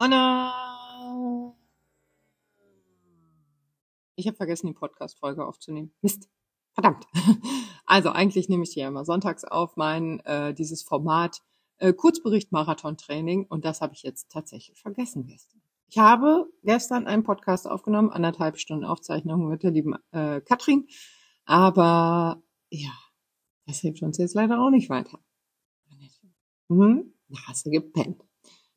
Anna! 0.00 1.56
Ich 4.14 4.28
habe 4.28 4.36
vergessen, 4.36 4.68
die 4.68 4.72
Podcast-Folge 4.72 5.44
aufzunehmen. 5.44 5.92
Mist. 6.02 6.28
Verdammt. 6.72 7.06
Also 7.90 8.10
eigentlich 8.10 8.50
nehme 8.50 8.64
ich 8.64 8.74
die 8.74 8.80
ja 8.80 8.88
immer 8.88 9.06
sonntags 9.06 9.44
auf, 9.44 9.76
mein 9.78 10.20
äh, 10.26 10.52
dieses 10.52 10.82
Format 10.82 11.40
äh, 11.78 11.94
Kurzbericht 11.94 12.52
Marathon-Training 12.52 13.46
und 13.46 13.64
das 13.64 13.80
habe 13.80 13.94
ich 13.94 14.02
jetzt 14.02 14.30
tatsächlich 14.30 14.78
vergessen 14.78 15.26
gestern. 15.26 15.62
Ich 15.88 15.96
habe 15.96 16.52
gestern 16.64 17.06
einen 17.06 17.22
Podcast 17.22 17.66
aufgenommen, 17.66 18.10
anderthalb 18.10 18.58
Stunden 18.58 18.84
Aufzeichnung 18.84 19.48
mit 19.48 19.62
der 19.62 19.70
lieben 19.70 19.94
äh, 20.10 20.42
Katrin, 20.42 20.86
aber 21.46 22.42
ja, 22.68 22.92
das 23.66 23.78
hilft 23.78 24.02
uns 24.02 24.18
jetzt 24.18 24.34
leider 24.34 24.60
auch 24.60 24.68
nicht 24.68 24.90
weiter. 24.90 25.18
Hm, 26.68 27.14
hast 27.46 27.64
du 27.64 27.70
gepennt. 27.70 28.27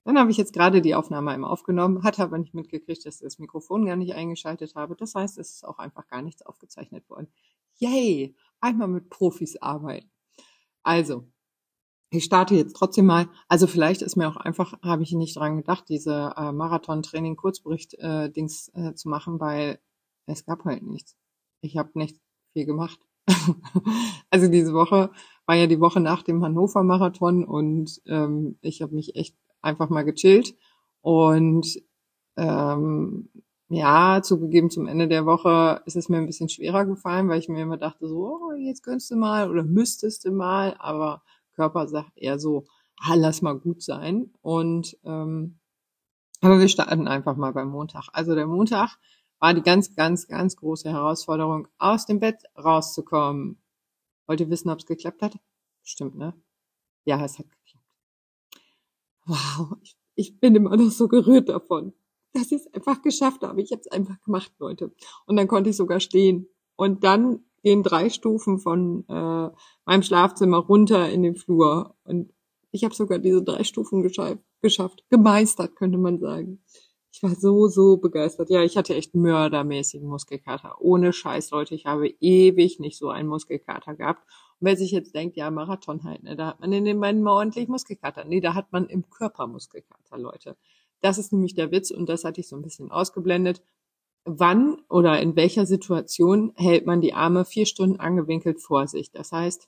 Dann 0.04 0.18
habe 0.18 0.32
ich 0.32 0.38
jetzt 0.38 0.54
gerade 0.54 0.82
die 0.82 0.96
Aufnahme 0.96 1.32
einmal 1.32 1.52
aufgenommen, 1.52 2.04
hatte 2.04 2.24
aber 2.24 2.38
nicht 2.38 2.56
mitgekriegt, 2.56 3.06
dass 3.06 3.16
ich 3.16 3.22
das 3.22 3.40
Mikrofon 3.40 3.86
gar 3.86 3.96
nicht 3.96 4.16
eingeschaltet 4.16 4.76
habe. 4.76 4.96
Das 4.96 5.14
heißt, 5.14 5.38
es 5.38 5.52
ist 5.52 5.66
auch 5.66 5.78
einfach 5.78 6.08
gar 6.08 6.22
nichts 6.22 6.42
aufgezeichnet 6.42 7.08
worden. 7.10 7.28
Yay! 7.78 8.36
Einmal 8.60 8.88
mit 8.88 9.10
Profis 9.10 9.62
arbeiten. 9.62 10.10
Also, 10.84 11.28
ich 12.12 12.24
starte 12.26 12.56
jetzt 12.56 12.76
trotzdem 12.76 13.06
mal. 13.06 13.30
Also 13.48 13.68
vielleicht 13.68 14.02
ist 14.02 14.18
mir 14.18 14.28
auch 14.28 14.36
einfach, 14.36 14.74
habe 14.84 15.04
ich 15.04 15.14
nicht 15.14 15.38
dran 15.38 15.56
gedacht, 15.58 15.86
diese 15.88 16.34
äh, 16.36 16.52
Marathon-Training-Kurzbericht-Dings 16.52 18.72
äh, 18.74 18.90
äh, 18.90 18.96
zu 18.96 19.08
machen, 19.08 19.40
weil 19.40 19.80
es 20.26 20.46
gab 20.46 20.66
halt 20.66 20.84
nichts. 20.84 21.16
Ich 21.62 21.78
habe 21.78 21.92
nicht 21.94 22.20
viel 22.54 22.66
gemacht. 22.66 23.00
also 24.30 24.50
diese 24.50 24.74
Woche 24.74 25.12
war 25.46 25.56
ja 25.56 25.68
die 25.68 25.80
Woche 25.80 26.02
nach 26.02 26.24
dem 26.24 26.44
Hannover-Marathon 26.44 27.46
und 27.46 28.02
ähm, 28.08 28.58
ich 28.62 28.82
habe 28.82 28.96
mich 28.96 29.16
echt 29.16 29.38
einfach 29.62 29.90
mal 29.90 30.04
gechillt. 30.04 30.56
Und 31.02 31.82
ähm, 32.38 33.30
ja, 33.70 34.22
zugegeben 34.22 34.70
zum 34.70 34.88
Ende 34.88 35.08
der 35.08 35.26
Woche 35.26 35.82
ist 35.86 35.96
es 35.96 36.10
mir 36.10 36.18
ein 36.18 36.26
bisschen 36.26 36.50
schwerer 36.50 36.86
gefallen, 36.86 37.30
weil 37.30 37.40
ich 37.40 37.50
mir 37.50 37.62
immer 37.62 37.78
dachte, 37.78 38.08
so, 38.08 38.40
oh, 38.42 38.54
jetzt 38.54 38.84
könntest 38.84 39.12
du 39.12 39.16
mal 39.16 39.50
oder 39.50 39.64
müsstest 39.64 40.26
du 40.26 40.32
mal, 40.32 40.76
aber 40.80 41.24
Körper 41.56 41.88
sagt 41.88 42.12
eher 42.18 42.40
so, 42.40 42.66
ah, 42.98 43.16
lass 43.16 43.42
mal 43.42 43.58
gut 43.58 43.82
sein. 43.82 44.32
Und 44.42 44.98
ähm, 45.04 45.60
aber 46.42 46.60
wir 46.60 46.68
starten 46.68 47.08
einfach 47.08 47.36
mal 47.38 47.54
beim 47.54 47.70
Montag. 47.70 48.10
Also 48.14 48.34
der 48.34 48.48
Montag 48.48 48.98
war 49.40 49.54
die 49.54 49.62
ganz, 49.62 49.96
ganz, 49.96 50.28
ganz 50.28 50.56
große 50.56 50.90
Herausforderung, 50.90 51.68
aus 51.78 52.06
dem 52.08 52.20
Bett 52.20 52.44
rauszukommen. 52.58 53.62
Wollt 54.28 54.42
ihr 54.42 54.50
wissen, 54.50 54.70
ob 54.70 54.80
es 54.80 54.86
geklappt 54.86 55.22
hat? 55.22 55.40
Stimmt, 55.84 56.16
ne? 56.16 56.34
Ja, 57.06 57.24
es 57.24 57.40
hat 57.40 57.46
wow, 59.26 59.78
ich, 59.82 59.96
ich 60.16 60.40
bin 60.40 60.56
immer 60.56 60.76
noch 60.76 60.92
so 60.92 61.08
gerührt 61.08 61.50
davon, 61.50 61.94
dass 62.34 62.52
ich 62.52 62.62
es 62.62 62.74
einfach 62.74 63.02
geschafft 63.02 63.42
habe. 63.42 63.62
Ich 63.62 63.72
habe 63.72 63.82
es 63.82 63.92
einfach 63.92 64.20
gemacht, 64.22 64.52
Leute. 64.60 64.92
Und 65.26 65.36
dann 65.38 65.48
konnte 65.48 65.70
ich 65.70 65.78
sogar 65.78 66.00
stehen. 66.00 66.48
Und 66.76 67.04
dann 67.04 67.44
gehen 67.64 67.84
drei 67.84 68.10
Stufen 68.10 68.60
von 68.60 69.06
äh, 69.08 69.50
meinem 69.86 70.04
Schlafzimmer 70.04 70.58
runter 70.58 71.10
in 71.10 71.24
den 71.24 71.36
Flur. 71.36 71.96
Und 72.04 72.34
ich 72.72 72.84
habe 72.84 72.96
sogar 72.96 73.20
diese 73.20 73.44
drei 73.44 73.64
Stufen 73.64 74.02
geschafft, 74.02 75.04
gemeistert, 75.10 75.76
könnte 75.76 75.98
man 75.98 76.20
sagen. 76.20 76.64
Ich 77.14 77.22
war 77.22 77.36
so, 77.36 77.68
so 77.68 77.98
begeistert. 77.98 78.50
Ja, 78.50 78.64
ich 78.64 78.78
hatte 78.78 78.96
echt 78.96 79.14
mördermäßigen 79.14 80.08
Muskelkater. 80.08 80.78
Ohne 80.80 81.12
Scheiß, 81.12 81.52
Leute. 81.52 81.76
Ich 81.76 81.86
habe 81.86 82.08
ewig 82.08 82.80
nicht 82.80 82.98
so 82.98 83.10
einen 83.10 83.28
Muskelkater 83.28 83.96
gehabt. 83.96 84.24
Wer 84.62 84.78
sich 84.78 84.92
jetzt 84.92 85.16
denkt, 85.16 85.38
ja, 85.38 85.50
Marathon 85.50 86.04
halt, 86.04 86.24
ne, 86.24 86.36
da 86.36 86.48
hat 86.48 86.60
man 86.60 86.72
in 86.72 86.86
den 86.86 87.00
Beinen 87.00 87.24
mal 87.24 87.34
ordentlich 87.34 87.68
Muskelkater. 87.68 88.26
Nee, 88.26 88.42
da 88.42 88.54
hat 88.54 88.72
man 88.72 88.86
im 88.88 89.10
Körper 89.10 89.48
Muskelkater, 89.48 90.20
Leute. 90.20 90.56
Das 91.02 91.18
ist 91.18 91.34
nämlich 91.34 91.56
der 91.56 91.72
Witz 91.72 91.90
und 91.90 92.08
das 92.08 92.24
hatte 92.24 92.42
ich 92.42 92.48
so 92.48 92.56
ein 92.56 92.62
bisschen 92.62 92.92
ausgeblendet. 92.92 93.64
Wann 94.24 94.78
oder 94.88 95.20
in 95.20 95.36
welcher 95.36 95.66
Situation 95.66 96.54
hält 96.56 96.86
man 96.86 97.02
die 97.02 97.16
Arme 97.16 97.44
vier 97.44 97.66
Stunden 97.66 98.00
angewinkelt 98.00 98.62
vor 98.62 98.88
sich? 98.88 99.12
Das 99.12 99.32
heißt, 99.32 99.68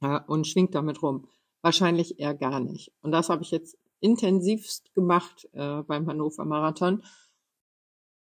ja, 0.00 0.18
und 0.18 0.46
schwingt 0.46 0.76
damit 0.76 1.02
rum. 1.02 1.28
Wahrscheinlich 1.62 2.20
eher 2.20 2.34
gar 2.34 2.60
nicht. 2.60 2.92
Und 3.02 3.10
das 3.10 3.28
habe 3.28 3.42
ich 3.42 3.50
jetzt 3.50 3.76
intensivst 3.98 4.94
gemacht 4.94 5.48
äh, 5.52 5.82
beim 5.82 6.06
Hannover 6.06 6.44
Marathon. 6.44 7.02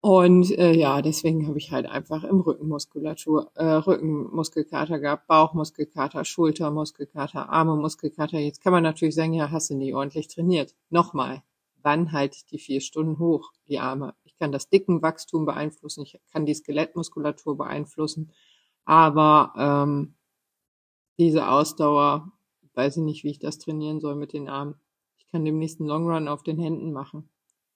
Und 0.06 0.52
äh, 0.58 0.74
ja, 0.74 1.02
deswegen 1.02 1.48
habe 1.48 1.58
ich 1.58 1.72
halt 1.72 1.86
einfach 1.86 2.26
im 2.26 2.42
Rückenmuskulatur, 2.42 3.50
äh, 3.56 3.64
Rückenmuskelkater 3.64 5.00
gehabt, 5.00 5.28
Bauchmuskelkater, 5.28 6.26
Schultermuskelkater, 6.26 7.50
Arme-Muskelkater. 7.50 8.38
Jetzt 8.38 8.62
kann 8.62 8.74
man 8.74 8.84
natürlich 8.84 9.16
sagen, 9.16 9.32
ja, 9.32 9.50
hast 9.50 9.70
du 9.70 9.76
nie 9.76 9.94
ordentlich 9.94 10.28
trainiert. 10.28 10.76
Nochmal, 10.90 11.42
wann 11.84 12.12
halt 12.12 12.52
die 12.52 12.60
vier 12.60 12.82
Stunden 12.82 13.18
hoch, 13.18 13.54
die 13.70 13.80
Arme? 13.80 14.14
Ich 14.26 14.36
kann 14.36 14.52
das 14.52 14.68
Dickenwachstum 14.68 15.46
beeinflussen, 15.46 16.02
ich 16.02 16.20
kann 16.34 16.46
die 16.46 16.54
Skelettmuskulatur 16.54 17.56
beeinflussen, 17.56 18.34
aber 18.84 19.54
ähm, 19.58 20.16
diese 21.18 21.48
Ausdauer, 21.48 22.30
weiß 22.74 22.98
ich 22.98 23.04
nicht, 23.04 23.24
wie 23.24 23.32
ich 23.32 23.40
das 23.40 23.58
trainieren 23.58 24.02
soll 24.02 24.16
mit 24.16 24.34
den 24.34 24.50
Armen. 24.50 24.76
Ich 25.16 25.32
kann 25.32 25.46
dem 25.46 25.60
nächsten 25.60 25.86
Longrun 25.86 26.28
auf 26.28 26.44
den 26.44 26.60
Händen 26.60 26.92
machen. 26.92 27.30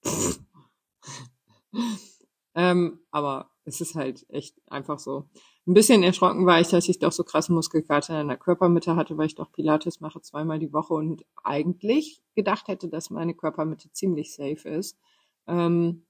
Ähm, 2.57 3.01
aber 3.11 3.51
es 3.65 3.81
ist 3.81 3.93
halt 3.93 4.25
echt 4.29 4.55
einfach 4.67 4.97
so. 4.97 5.29
Ein 5.67 5.75
bisschen 5.75 6.01
erschrocken 6.01 6.47
war 6.47 6.59
ich, 6.59 6.69
dass 6.69 6.89
ich 6.89 6.97
doch 6.97 7.11
so 7.11 7.23
krasse 7.23 7.53
Muskelkater 7.53 8.19
in 8.19 8.29
der 8.29 8.37
Körpermitte 8.37 8.95
hatte, 8.95 9.15
weil 9.17 9.27
ich 9.27 9.35
doch 9.35 9.51
Pilates 9.51 9.99
mache 9.99 10.21
zweimal 10.21 10.57
die 10.57 10.73
Woche 10.73 10.95
und 10.95 11.23
eigentlich 11.43 12.23
gedacht 12.33 12.67
hätte, 12.67 12.89
dass 12.89 13.11
meine 13.11 13.35
Körpermitte 13.35 13.91
ziemlich 13.91 14.33
safe 14.33 14.67
ist. 14.69 14.97
Ähm, 15.45 16.07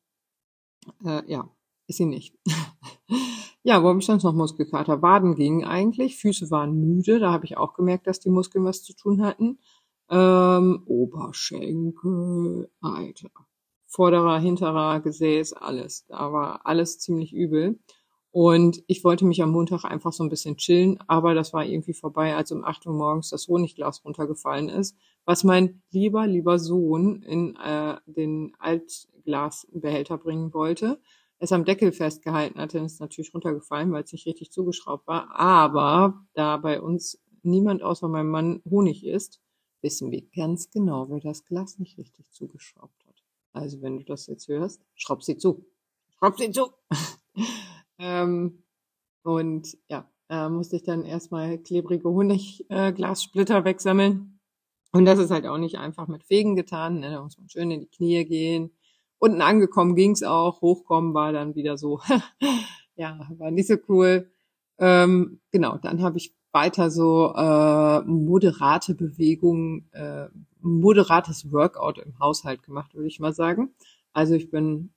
äh, 1.03 1.29
ja, 1.29 1.49
ist 1.87 1.97
sie 1.97 2.05
nicht. 2.05 2.33
ja, 3.63 3.83
wo 3.83 3.89
habe 3.89 3.99
ich 3.99 4.05
sonst 4.05 4.23
noch 4.23 4.33
Muskelkater? 4.33 5.01
Waden 5.01 5.35
gingen 5.35 5.65
eigentlich, 5.65 6.17
Füße 6.17 6.49
waren 6.49 6.79
müde, 6.79 7.19
da 7.19 7.33
habe 7.33 7.43
ich 7.43 7.57
auch 7.57 7.73
gemerkt, 7.73 8.07
dass 8.07 8.21
die 8.21 8.29
Muskeln 8.29 8.63
was 8.63 8.83
zu 8.83 8.95
tun 8.95 9.21
hatten. 9.21 9.59
Ähm, 10.09 10.83
Oberschenkel, 10.85 12.69
Alter 12.79 13.31
vorderer, 13.87 14.39
hinterer 14.39 14.99
Gesäß, 14.99 15.53
alles. 15.53 16.05
Da 16.07 16.31
war 16.31 16.65
alles 16.65 16.99
ziemlich 16.99 17.33
übel. 17.33 17.79
Und 18.31 18.83
ich 18.87 19.03
wollte 19.03 19.25
mich 19.25 19.41
am 19.41 19.51
Montag 19.51 19.83
einfach 19.85 20.13
so 20.13 20.23
ein 20.23 20.29
bisschen 20.29 20.57
chillen, 20.57 20.99
aber 21.07 21.33
das 21.33 21.53
war 21.53 21.65
irgendwie 21.65 21.93
vorbei, 21.93 22.35
als 22.35 22.51
um 22.51 22.63
8 22.63 22.85
Uhr 22.85 22.93
morgens 22.93 23.29
das 23.29 23.47
Honigglas 23.47 24.05
runtergefallen 24.05 24.69
ist, 24.69 24.95
was 25.25 25.43
mein 25.43 25.81
lieber, 25.89 26.27
lieber 26.27 26.59
Sohn 26.59 27.23
in 27.23 27.55
äh, 27.55 27.95
den 28.05 28.53
Altglasbehälter 28.59 30.17
bringen 30.17 30.53
wollte. 30.53 30.99
Es 31.39 31.51
am 31.51 31.65
Deckel 31.65 31.91
festgehalten 31.91 32.59
hatte, 32.59 32.79
ist 32.79 32.99
natürlich 32.99 33.33
runtergefallen, 33.33 33.91
weil 33.91 34.03
es 34.03 34.11
nicht 34.11 34.27
richtig 34.27 34.51
zugeschraubt 34.51 35.07
war. 35.07 35.35
Aber 35.35 36.25
da 36.33 36.57
bei 36.57 36.81
uns 36.81 37.19
niemand 37.43 37.81
außer 37.81 38.07
meinem 38.07 38.29
Mann 38.29 38.61
Honig 38.69 39.05
isst, 39.05 39.39
wissen 39.81 40.11
wir 40.11 40.21
ganz 40.35 40.69
genau, 40.69 41.09
wer 41.09 41.19
das 41.19 41.45
Glas 41.45 41.79
nicht 41.79 41.97
richtig 41.97 42.29
zugeschraubt 42.31 43.05
hat. 43.05 43.06
Also 43.57 43.81
wenn 43.81 43.97
du 43.97 44.03
das 44.03 44.27
jetzt 44.27 44.47
hörst, 44.47 44.81
schraub 44.95 45.23
sie 45.23 45.37
zu. 45.37 45.65
Schraub 46.17 46.37
sie 46.37 46.51
zu. 46.51 46.71
ähm, 47.99 48.63
und 49.23 49.77
ja, 49.89 50.09
äh, 50.29 50.49
musste 50.49 50.77
ich 50.77 50.83
dann 50.83 51.05
erstmal 51.05 51.57
klebrige 51.57 52.09
Honigglassplitter 52.09 53.59
äh, 53.59 53.65
wegsammeln. 53.65 54.39
Und 54.91 55.05
das 55.05 55.19
ist 55.19 55.31
halt 55.31 55.45
auch 55.45 55.57
nicht 55.57 55.77
einfach 55.77 56.07
mit 56.07 56.23
Fegen 56.23 56.55
getan. 56.55 56.99
Ne? 56.99 57.11
Da 57.11 57.21
muss 57.21 57.37
man 57.37 57.49
schön 57.49 57.71
in 57.71 57.81
die 57.81 57.89
Knie 57.89 58.25
gehen. 58.25 58.71
Unten 59.19 59.41
angekommen 59.41 59.95
ging's 59.95 60.23
auch. 60.23 60.61
Hochkommen 60.61 61.13
war 61.13 61.33
dann 61.33 61.55
wieder 61.55 61.77
so. 61.77 61.99
ja, 62.95 63.27
war 63.37 63.51
nicht 63.51 63.67
so 63.67 63.75
cool. 63.89 64.31
Ähm, 64.79 65.39
genau, 65.51 65.77
dann 65.77 66.01
habe 66.01 66.17
ich 66.17 66.35
weiter 66.51 66.89
so 66.89 67.33
äh, 67.35 68.01
moderate 68.01 68.95
Bewegungen, 68.95 69.89
äh, 69.93 70.27
moderates 70.61 71.51
Workout 71.51 71.99
im 71.99 72.17
Haushalt 72.19 72.63
gemacht, 72.63 72.93
würde 72.95 73.07
ich 73.07 73.19
mal 73.19 73.33
sagen. 73.33 73.73
Also 74.13 74.33
ich 74.33 74.49
bin 74.49 74.91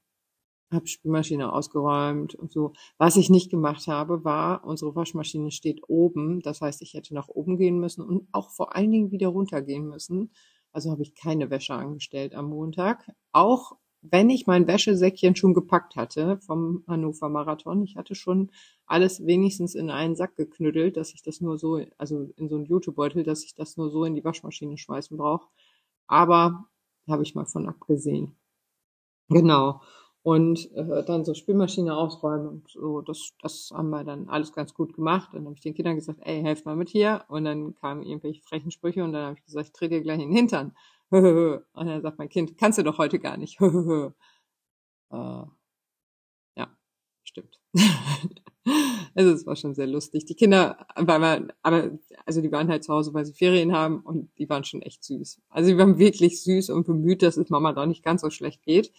habe 0.73 0.87
Spülmaschine 0.87 1.53
ausgeräumt 1.53 2.35
und 2.35 2.53
so. 2.53 2.73
Was 2.99 3.17
ich 3.17 3.31
nicht 3.31 3.51
gemacht 3.51 3.87
habe, 3.89 4.25
war, 4.25 4.65
unsere 4.65 4.95
Waschmaschine 4.95 5.51
steht 5.51 5.81
oben. 5.89 6.41
Das 6.43 6.61
heißt, 6.61 6.83
ich 6.83 6.95
hätte 6.95 7.15
nach 7.15 7.29
oben 7.29 7.57
gehen 7.57 7.81
müssen 7.81 8.03
und 8.03 8.29
auch 8.33 8.51
vor 8.51 8.77
allen 8.77 8.91
Dingen 8.93 9.11
wieder 9.11 9.29
runtergehen 9.29 9.89
müssen. 9.89 10.31
Also 10.73 10.91
habe 10.91 11.03
ich 11.03 11.15
keine 11.15 11.51
Wäsche 11.51 11.75
angestellt 11.75 12.35
am 12.35 12.47
Montag. 12.47 13.11
Auch 13.33 13.73
wenn 14.03 14.31
ich 14.31 14.47
mein 14.47 14.67
Wäschesäckchen 14.67 15.37
schon 15.37 15.55
gepackt 15.55 15.97
hatte 15.97 16.39
vom 16.39 16.85
Hannover 16.89 17.29
Marathon, 17.29 17.83
ich 17.83 17.97
hatte 17.97 18.15
schon 18.15 18.51
alles 18.87 19.27
wenigstens 19.27 19.75
in 19.75 19.91
einen 19.91 20.17
Sack 20.17 20.37
geknüttelt, 20.37 20.97
dass 20.97 21.13
ich 21.13 21.23
das 21.23 21.41
nur 21.41 21.59
so, 21.59 21.85
also 21.99 22.31
in 22.37 22.49
so 22.49 22.57
einen 22.57 22.67
Jutebeutel, 22.67 23.23
dass 23.25 23.45
ich 23.45 23.55
das 23.55 23.77
nur 23.77 23.91
so 23.91 24.05
in 24.05 24.15
die 24.15 24.25
Waschmaschine 24.25 24.79
schmeißen 24.79 25.17
brauche. 25.17 25.49
Aber 26.07 26.65
habe 27.09 27.23
ich 27.23 27.35
mal 27.35 27.47
von 27.47 27.69
abgesehen. 27.69 28.37
Genau. 29.29 29.81
Und 30.23 30.71
äh, 30.75 31.03
dann 31.05 31.25
so 31.25 31.33
Spülmaschine 31.35 31.97
ausräumen 31.97 32.49
und 32.49 32.69
so. 32.69 33.01
Das, 33.01 33.33
das 33.41 33.71
haben 33.73 33.91
wir 33.91 34.05
dann 34.05 34.29
alles 34.29 34.53
ganz 34.53 34.75
gut 34.75 34.95
gemacht. 34.95 35.31
Und 35.33 35.41
dann 35.41 35.47
habe 35.47 35.55
ich 35.55 35.63
den 35.63 35.75
Kindern 35.75 35.97
gesagt, 35.97 36.21
ey, 36.23 36.43
helft 36.43 36.67
mal 36.67 36.77
mit 36.77 36.91
hier. 36.91 37.25
Und 37.29 37.45
dann 37.45 37.75
kamen 37.75 38.03
irgendwelche 38.03 38.43
frechen 38.43 38.71
Sprüche 38.71 39.03
und 39.03 39.13
dann 39.13 39.25
habe 39.25 39.39
ich 39.39 39.45
gesagt, 39.45 39.67
ich 39.69 39.73
trete 39.73 39.97
dir 39.97 40.03
gleich 40.03 40.21
in 40.21 40.29
den 40.29 40.37
Hintern. 40.37 40.77
und 41.11 41.63
dann 41.75 42.03
sagt 42.03 42.19
mein 42.19 42.29
Kind, 42.29 42.59
kannst 42.59 42.79
du 42.79 42.83
doch 42.83 42.99
heute 42.99 43.19
gar 43.19 43.37
nicht. 43.39 43.59
äh, 43.63 44.13
ja, 45.11 45.51
stimmt. 47.25 47.59
also 49.15 49.31
es 49.31 49.47
war 49.47 49.57
schon 49.57 49.75
sehr 49.75 49.87
lustig. 49.87 50.27
Die 50.27 50.35
Kinder, 50.35 50.87
weil 50.97 51.21
wir, 51.21 51.49
aber 51.63 51.93
also 52.27 52.43
die 52.43 52.53
waren 52.53 52.69
halt 52.69 52.85
zu 52.85 52.93
Hause, 52.93 53.15
weil 53.15 53.25
sie 53.25 53.33
Ferien 53.33 53.73
haben 53.73 54.01
und 54.01 54.31
die 54.39 54.51
waren 54.51 54.65
schon 54.65 54.83
echt 54.83 55.03
süß. 55.03 55.41
Also 55.49 55.71
die 55.71 55.79
waren 55.79 55.99
wirklich 55.99 56.43
süß 56.43 56.69
und 56.69 56.87
bemüht, 56.87 57.23
dass 57.23 57.39
es 57.39 57.49
Mama 57.49 57.73
doch 57.73 57.87
nicht 57.87 58.05
ganz 58.05 58.21
so 58.21 58.29
schlecht 58.29 58.63
geht. 58.63 58.93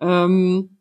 Ähm, 0.00 0.78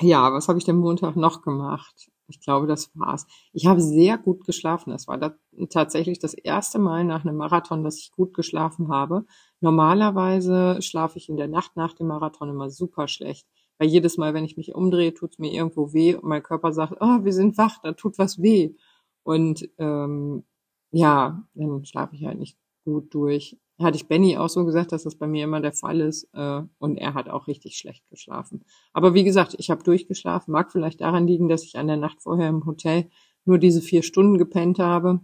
ja, 0.00 0.32
was 0.32 0.48
habe 0.48 0.58
ich 0.58 0.64
denn 0.64 0.76
Montag 0.76 1.16
noch 1.16 1.42
gemacht? 1.42 2.10
Ich 2.28 2.40
glaube, 2.40 2.66
das 2.66 2.90
war's. 2.94 3.26
Ich 3.52 3.66
habe 3.66 3.80
sehr 3.80 4.18
gut 4.18 4.44
geschlafen. 4.44 4.90
Das 4.90 5.08
war 5.08 5.18
da 5.18 5.34
tatsächlich 5.70 6.18
das 6.18 6.34
erste 6.34 6.78
Mal 6.78 7.04
nach 7.04 7.24
einem 7.24 7.36
Marathon, 7.36 7.82
dass 7.82 7.98
ich 7.98 8.12
gut 8.12 8.34
geschlafen 8.34 8.88
habe. 8.90 9.24
Normalerweise 9.60 10.80
schlafe 10.82 11.18
ich 11.18 11.28
in 11.28 11.36
der 11.36 11.48
Nacht 11.48 11.76
nach 11.76 11.94
dem 11.94 12.08
Marathon 12.08 12.50
immer 12.50 12.70
super 12.70 13.08
schlecht. 13.08 13.46
Weil 13.78 13.88
jedes 13.88 14.18
Mal, 14.18 14.34
wenn 14.34 14.44
ich 14.44 14.56
mich 14.56 14.74
umdrehe, 14.74 15.14
tut's 15.14 15.38
mir 15.38 15.52
irgendwo 15.52 15.92
weh 15.92 16.14
und 16.14 16.24
mein 16.24 16.42
Körper 16.42 16.72
sagt, 16.72 16.94
oh, 17.00 17.24
wir 17.24 17.32
sind 17.32 17.56
wach, 17.58 17.78
da 17.82 17.92
tut 17.92 18.18
was 18.18 18.42
weh. 18.42 18.74
Und 19.22 19.68
ähm, 19.78 20.44
ja, 20.90 21.44
dann 21.54 21.84
schlafe 21.84 22.14
ich 22.14 22.24
halt 22.24 22.38
nicht 22.38 22.58
gut 22.84 23.12
durch 23.14 23.58
hatte 23.80 23.96
ich 23.96 24.08
Benny 24.08 24.36
auch 24.36 24.48
so 24.48 24.64
gesagt, 24.64 24.92
dass 24.92 25.04
das 25.04 25.16
bei 25.16 25.26
mir 25.26 25.44
immer 25.44 25.60
der 25.60 25.72
Fall 25.72 26.00
ist. 26.00 26.28
Äh, 26.32 26.62
und 26.78 26.96
er 26.96 27.14
hat 27.14 27.28
auch 27.28 27.46
richtig 27.46 27.76
schlecht 27.76 28.08
geschlafen. 28.08 28.64
Aber 28.92 29.14
wie 29.14 29.24
gesagt, 29.24 29.54
ich 29.58 29.70
habe 29.70 29.84
durchgeschlafen. 29.84 30.52
Mag 30.52 30.72
vielleicht 30.72 31.00
daran 31.00 31.26
liegen, 31.26 31.48
dass 31.48 31.64
ich 31.64 31.76
an 31.76 31.86
der 31.86 31.96
Nacht 31.96 32.20
vorher 32.22 32.48
im 32.48 32.66
Hotel 32.66 33.08
nur 33.44 33.58
diese 33.58 33.80
vier 33.80 34.02
Stunden 34.02 34.36
gepennt 34.36 34.78
habe. 34.78 35.20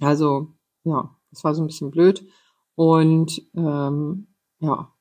Also 0.00 0.54
ja, 0.84 1.16
das 1.30 1.44
war 1.44 1.54
so 1.54 1.62
ein 1.62 1.66
bisschen 1.66 1.90
blöd. 1.90 2.26
Und 2.74 3.42
ähm, 3.54 4.28
ja, 4.58 4.94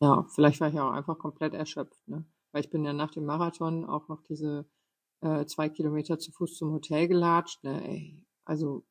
ja, 0.00 0.26
vielleicht 0.34 0.60
war 0.60 0.68
ich 0.68 0.80
auch 0.80 0.90
einfach 0.90 1.18
komplett 1.18 1.52
erschöpft, 1.52 2.08
ne? 2.08 2.24
Weil 2.52 2.64
ich 2.64 2.70
bin 2.70 2.84
ja 2.84 2.92
nach 2.92 3.10
dem 3.10 3.24
Marathon 3.24 3.84
auch 3.84 4.08
noch 4.08 4.22
diese 4.22 4.66
äh, 5.20 5.46
zwei 5.46 5.68
Kilometer 5.68 6.18
zu 6.18 6.32
Fuß 6.32 6.56
zum 6.56 6.72
Hotel 6.72 7.08
gelatscht. 7.08 7.62
Ne? 7.64 7.86
Ey, 7.86 8.24
also 8.44 8.84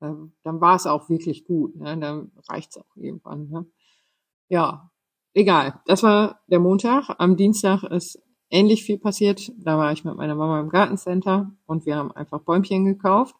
ähm, 0.00 0.32
dann 0.42 0.60
war 0.60 0.76
es 0.76 0.86
auch 0.86 1.08
wirklich 1.08 1.44
gut. 1.44 1.76
Ne? 1.76 1.98
Dann 1.98 2.32
reicht's 2.48 2.78
auch 2.78 2.96
irgendwann. 2.96 3.48
Ne? 3.48 3.66
Ja, 4.48 4.90
egal. 5.34 5.80
Das 5.86 6.02
war 6.02 6.40
der 6.46 6.60
Montag. 6.60 7.10
Am 7.18 7.36
Dienstag 7.36 7.82
ist 7.84 8.20
ähnlich 8.50 8.84
viel 8.84 8.98
passiert. 8.98 9.52
Da 9.58 9.78
war 9.78 9.92
ich 9.92 10.04
mit 10.04 10.16
meiner 10.16 10.34
Mama 10.34 10.60
im 10.60 10.70
Gartencenter 10.70 11.52
und 11.66 11.86
wir 11.86 11.96
haben 11.96 12.12
einfach 12.12 12.40
Bäumchen 12.40 12.84
gekauft. 12.84 13.36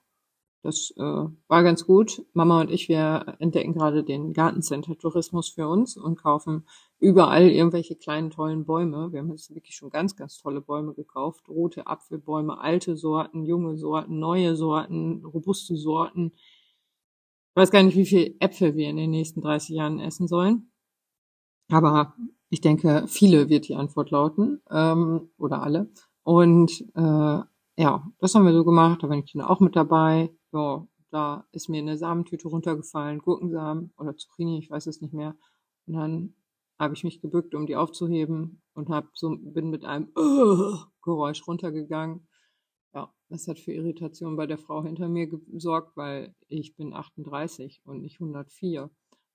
Das 0.62 0.92
äh, 0.96 1.00
war 1.02 1.62
ganz 1.62 1.86
gut. 1.86 2.26
Mama 2.32 2.60
und 2.60 2.70
ich, 2.70 2.88
wir 2.88 3.36
entdecken 3.38 3.74
gerade 3.74 4.02
den 4.02 4.32
Gartencenter-Tourismus 4.32 5.50
für 5.50 5.68
uns 5.68 5.96
und 5.96 6.16
kaufen 6.16 6.66
überall 6.98 7.48
irgendwelche 7.48 7.94
kleinen 7.94 8.30
tollen 8.30 8.64
Bäume. 8.64 9.12
Wir 9.12 9.20
haben 9.20 9.30
jetzt 9.30 9.54
wirklich 9.54 9.76
schon 9.76 9.90
ganz, 9.90 10.16
ganz 10.16 10.38
tolle 10.38 10.60
Bäume 10.60 10.94
gekauft. 10.94 11.48
Rote 11.48 11.86
Apfelbäume, 11.86 12.58
alte 12.58 12.96
Sorten, 12.96 13.44
junge 13.44 13.76
Sorten, 13.76 14.18
neue 14.18 14.56
Sorten, 14.56 15.24
robuste 15.24 15.76
Sorten. 15.76 16.32
Ich 16.34 17.56
weiß 17.56 17.70
gar 17.70 17.84
nicht, 17.84 17.96
wie 17.96 18.06
viel 18.06 18.36
Äpfel 18.40 18.74
wir 18.74 18.88
in 18.88 18.96
den 18.96 19.10
nächsten 19.10 19.40
30 19.40 19.76
Jahren 19.76 20.00
essen 20.00 20.26
sollen. 20.26 20.72
Aber 21.70 22.14
ich 22.50 22.60
denke, 22.60 23.04
viele 23.06 23.48
wird 23.48 23.68
die 23.68 23.76
Antwort 23.76 24.10
lauten. 24.10 24.60
Ähm, 24.70 25.30
oder 25.38 25.62
alle. 25.62 25.88
Und 26.24 26.84
äh, 26.96 27.40
ja, 27.78 28.06
das 28.18 28.34
haben 28.34 28.44
wir 28.44 28.52
so 28.52 28.64
gemacht. 28.64 29.02
Da 29.02 29.06
bin 29.06 29.22
ich 29.24 29.32
dann 29.32 29.42
auch 29.42 29.60
mit 29.60 29.76
dabei 29.76 30.30
ja, 30.52 30.86
da 31.10 31.46
ist 31.52 31.68
mir 31.68 31.78
eine 31.78 31.98
Samentüte 31.98 32.48
runtergefallen, 32.48 33.20
Gurkensamen 33.20 33.92
oder 33.98 34.16
Zucchini, 34.16 34.58
ich 34.58 34.70
weiß 34.70 34.86
es 34.86 35.00
nicht 35.00 35.14
mehr. 35.14 35.36
Und 35.86 35.94
dann 35.94 36.34
habe 36.78 36.94
ich 36.94 37.04
mich 37.04 37.20
gebückt, 37.20 37.54
um 37.54 37.66
die 37.66 37.76
aufzuheben 37.76 38.62
und 38.74 38.88
hab 38.90 39.16
so, 39.16 39.36
bin 39.38 39.70
mit 39.70 39.84
einem 39.84 40.12
Geräusch 41.02 41.46
runtergegangen. 41.46 42.28
Ja, 42.94 43.12
das 43.28 43.48
hat 43.48 43.58
für 43.58 43.72
Irritation 43.72 44.36
bei 44.36 44.46
der 44.46 44.58
Frau 44.58 44.82
hinter 44.84 45.08
mir 45.08 45.26
gesorgt, 45.26 45.96
weil 45.96 46.34
ich 46.48 46.76
bin 46.76 46.94
38 46.94 47.82
und 47.84 48.02
nicht 48.02 48.20
104. 48.20 48.90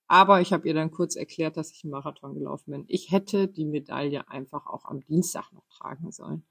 Aber 0.08 0.42
ich 0.42 0.54
habe 0.54 0.68
ihr 0.68 0.74
dann 0.74 0.92
kurz 0.92 1.16
erklärt, 1.16 1.58
dass 1.58 1.72
ich 1.72 1.84
einen 1.84 1.92
Marathon 1.92 2.34
gelaufen 2.36 2.72
bin. 2.72 2.86
Ich 2.88 3.12
hätte 3.12 3.48
die 3.48 3.66
Medaille 3.66 4.28
einfach 4.30 4.68
auch 4.68 4.86
am 4.86 5.02
Dienstag 5.02 5.52
noch 5.54 5.68
tragen 5.70 6.12
sollen. 6.12 6.46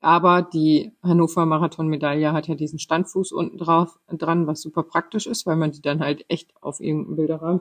Aber 0.00 0.42
die 0.42 0.92
Hannover 1.02 1.44
Marathon-Medaille 1.44 2.32
hat 2.32 2.46
ja 2.46 2.54
diesen 2.54 2.78
Standfuß 2.78 3.32
unten 3.32 3.58
drauf 3.58 3.98
dran, 4.08 4.46
was 4.46 4.62
super 4.62 4.84
praktisch 4.84 5.26
ist, 5.26 5.44
weil 5.44 5.56
man 5.56 5.72
die 5.72 5.82
dann 5.82 6.00
halt 6.00 6.24
echt 6.28 6.54
auf 6.62 6.80
irgendeinen 6.80 7.16
Bilderrahmen 7.16 7.60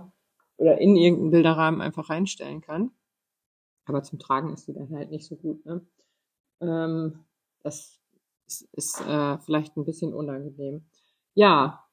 oder 0.57 0.79
in 0.79 0.95
irgendeinen 0.95 1.31
Bilderrahmen 1.31 1.81
einfach 1.81 2.09
reinstellen 2.09 2.61
kann. 2.61 2.91
Aber 3.85 4.03
zum 4.03 4.19
Tragen 4.19 4.53
ist 4.53 4.67
die 4.67 4.73
dann 4.73 4.89
halt 4.91 5.09
nicht 5.09 5.25
so 5.25 5.35
gut. 5.35 5.65
Ne? 5.65 5.81
Ähm, 6.61 7.25
das 7.63 7.99
ist, 8.45 8.69
ist 8.73 9.01
äh, 9.01 9.37
vielleicht 9.39 9.75
ein 9.77 9.85
bisschen 9.85 10.13
unangenehm. 10.13 10.85
Ja, 11.33 11.85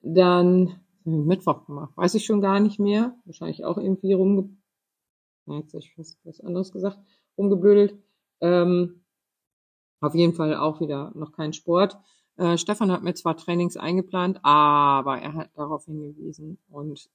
dann 0.00 0.80
Mittwoch 1.04 1.66
gemacht. 1.66 1.96
Weiß 1.96 2.14
ich 2.14 2.24
schon 2.24 2.40
gar 2.40 2.60
nicht 2.60 2.78
mehr. 2.78 3.14
Wahrscheinlich 3.24 3.64
auch 3.64 3.78
irgendwie 3.78 4.12
rumge... 4.12 4.50
Jetzt 5.46 5.74
habe 5.74 5.82
ich 5.82 5.98
was, 5.98 6.18
was 6.24 6.40
anderes 6.40 6.70
gesagt. 6.70 6.98
Rumgeblödelt. 7.36 7.98
Ähm, 8.40 9.02
auf 10.00 10.14
jeden 10.14 10.34
Fall 10.34 10.54
auch 10.56 10.80
wieder 10.80 11.12
noch 11.14 11.32
kein 11.32 11.52
Sport. 11.52 11.98
Äh, 12.36 12.56
Stefan 12.58 12.90
hat 12.90 13.02
mir 13.02 13.14
zwar 13.14 13.36
Trainings 13.36 13.76
eingeplant, 13.76 14.40
aber 14.42 15.18
er 15.18 15.34
hat 15.34 15.50
darauf 15.56 15.84
hingewiesen 15.84 16.58
und 16.68 17.10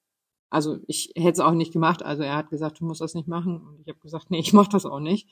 also 0.50 0.78
ich 0.88 1.12
hätte 1.16 1.32
es 1.32 1.40
auch 1.40 1.54
nicht 1.54 1.74
gemacht. 1.74 2.04
Also 2.04 2.24
er 2.24 2.36
hat 2.36 2.50
gesagt, 2.50 2.80
du 2.80 2.86
musst 2.86 3.02
das 3.02 3.16
nicht 3.16 3.28
machen 3.28 3.60
und 3.62 3.82
ich 3.82 3.88
habe 3.88 4.00
gesagt, 4.00 4.30
nee, 4.30 4.40
ich 4.40 4.54
mache 4.54 4.70
das 4.70 4.86
auch 4.86 5.00
nicht, 5.00 5.28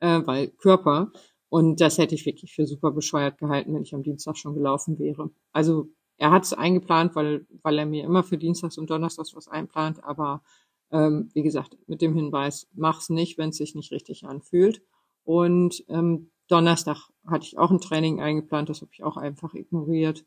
äh, 0.00 0.20
weil 0.24 0.48
Körper 0.48 1.12
und 1.48 1.80
das 1.80 1.98
hätte 1.98 2.14
ich 2.14 2.26
wirklich 2.26 2.52
für 2.54 2.66
super 2.66 2.92
bescheuert 2.92 3.38
gehalten, 3.38 3.74
wenn 3.74 3.82
ich 3.82 3.94
am 3.94 4.02
Dienstag 4.02 4.36
schon 4.36 4.54
gelaufen 4.54 4.98
wäre. 4.98 5.30
Also 5.52 5.88
er 6.18 6.30
hat 6.30 6.44
es 6.44 6.52
eingeplant, 6.52 7.16
weil 7.16 7.46
weil 7.62 7.78
er 7.78 7.86
mir 7.86 8.04
immer 8.04 8.22
für 8.24 8.38
Dienstags 8.38 8.76
und 8.76 8.90
Donnerstags 8.90 9.34
was 9.34 9.48
einplant, 9.48 10.04
aber 10.04 10.42
ähm, 10.90 11.30
wie 11.34 11.42
gesagt 11.42 11.78
mit 11.86 12.02
dem 12.02 12.14
Hinweis, 12.14 12.68
mach's 12.74 13.08
nicht, 13.08 13.38
wenn 13.38 13.50
es 13.50 13.56
sich 13.56 13.74
nicht 13.74 13.92
richtig 13.92 14.24
anfühlt. 14.24 14.82
Und 15.24 15.84
ähm, 15.88 16.30
Donnerstag 16.48 17.10
hatte 17.26 17.46
ich 17.46 17.58
auch 17.58 17.70
ein 17.70 17.80
Training 17.80 18.20
eingeplant, 18.20 18.68
das 18.68 18.80
habe 18.80 18.90
ich 18.92 19.04
auch 19.04 19.16
einfach 19.16 19.54
ignoriert. 19.54 20.24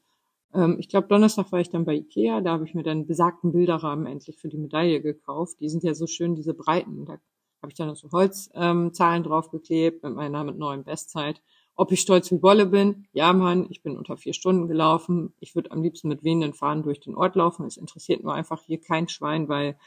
Ähm, 0.53 0.77
ich 0.79 0.89
glaube, 0.89 1.07
Donnerstag 1.07 1.51
war 1.51 1.59
ich 1.59 1.69
dann 1.69 1.85
bei 1.85 1.95
Ikea, 1.95 2.41
da 2.41 2.51
habe 2.53 2.65
ich 2.65 2.73
mir 2.73 2.83
dann 2.83 3.07
besagten 3.07 3.51
Bilderrahmen 3.51 4.05
endlich 4.05 4.37
für 4.37 4.49
die 4.49 4.57
Medaille 4.57 5.01
gekauft. 5.01 5.59
Die 5.59 5.69
sind 5.69 5.83
ja 5.83 5.93
so 5.93 6.07
schön, 6.07 6.35
diese 6.35 6.53
breiten. 6.53 7.05
Da 7.05 7.13
habe 7.61 7.69
ich 7.69 7.75
dann 7.75 7.87
noch 7.87 7.95
so 7.95 8.11
Holzzahlen 8.11 8.91
ähm, 8.93 9.23
draufgeklebt 9.23 10.03
mit 10.03 10.15
meiner 10.15 10.43
mit 10.43 10.57
neuen 10.57 10.83
Bestzeit. 10.83 11.41
Ob 11.75 11.91
ich 11.91 12.01
stolz 12.01 12.31
wie 12.31 12.37
Bolle 12.37 12.65
bin? 12.65 13.07
Ja, 13.13 13.33
Mann, 13.33 13.67
ich 13.69 13.81
bin 13.81 13.97
unter 13.97 14.17
vier 14.17 14.33
Stunden 14.33 14.67
gelaufen. 14.67 15.33
Ich 15.39 15.55
würde 15.55 15.71
am 15.71 15.81
liebsten 15.81 16.09
mit 16.09 16.23
wehenden 16.23 16.53
Fahnen 16.53 16.83
durch 16.83 16.99
den 16.99 17.15
Ort 17.15 17.35
laufen. 17.35 17.65
Es 17.65 17.77
interessiert 17.77 18.23
nur 18.23 18.33
einfach 18.33 18.61
hier 18.63 18.79
kein 18.79 19.07
Schwein, 19.07 19.47
weil 19.47 19.77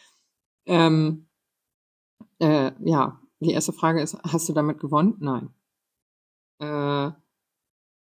ähm, 0.66 1.26
äh, 2.38 2.72
ja, 2.80 3.20
die 3.40 3.52
erste 3.52 3.72
Frage 3.72 4.00
ist, 4.00 4.16
hast 4.24 4.48
du 4.48 4.52
damit 4.54 4.80
gewonnen? 4.80 5.16
Nein 5.20 5.50
äh, 6.58 7.10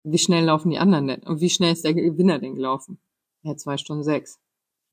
wie 0.03 0.17
schnell 0.17 0.45
laufen 0.45 0.69
die 0.69 0.77
anderen 0.77 1.07
denn? 1.07 1.24
Und 1.24 1.39
wie 1.41 1.50
schnell 1.50 1.74
ist 1.74 1.86
der 1.86 1.93
Gewinner 1.93 2.39
denn 2.39 2.55
gelaufen? 2.55 3.00
Ja, 3.43 3.55
zwei 3.55 3.77
Stunden 3.77 4.03
sechs. 4.03 4.39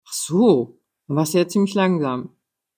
Ach 0.07 0.13
so, 0.13 0.79
dann 1.07 1.17
warst 1.17 1.35
du 1.35 1.39
ja 1.39 1.49
ziemlich 1.49 1.75
langsam. 1.75 2.37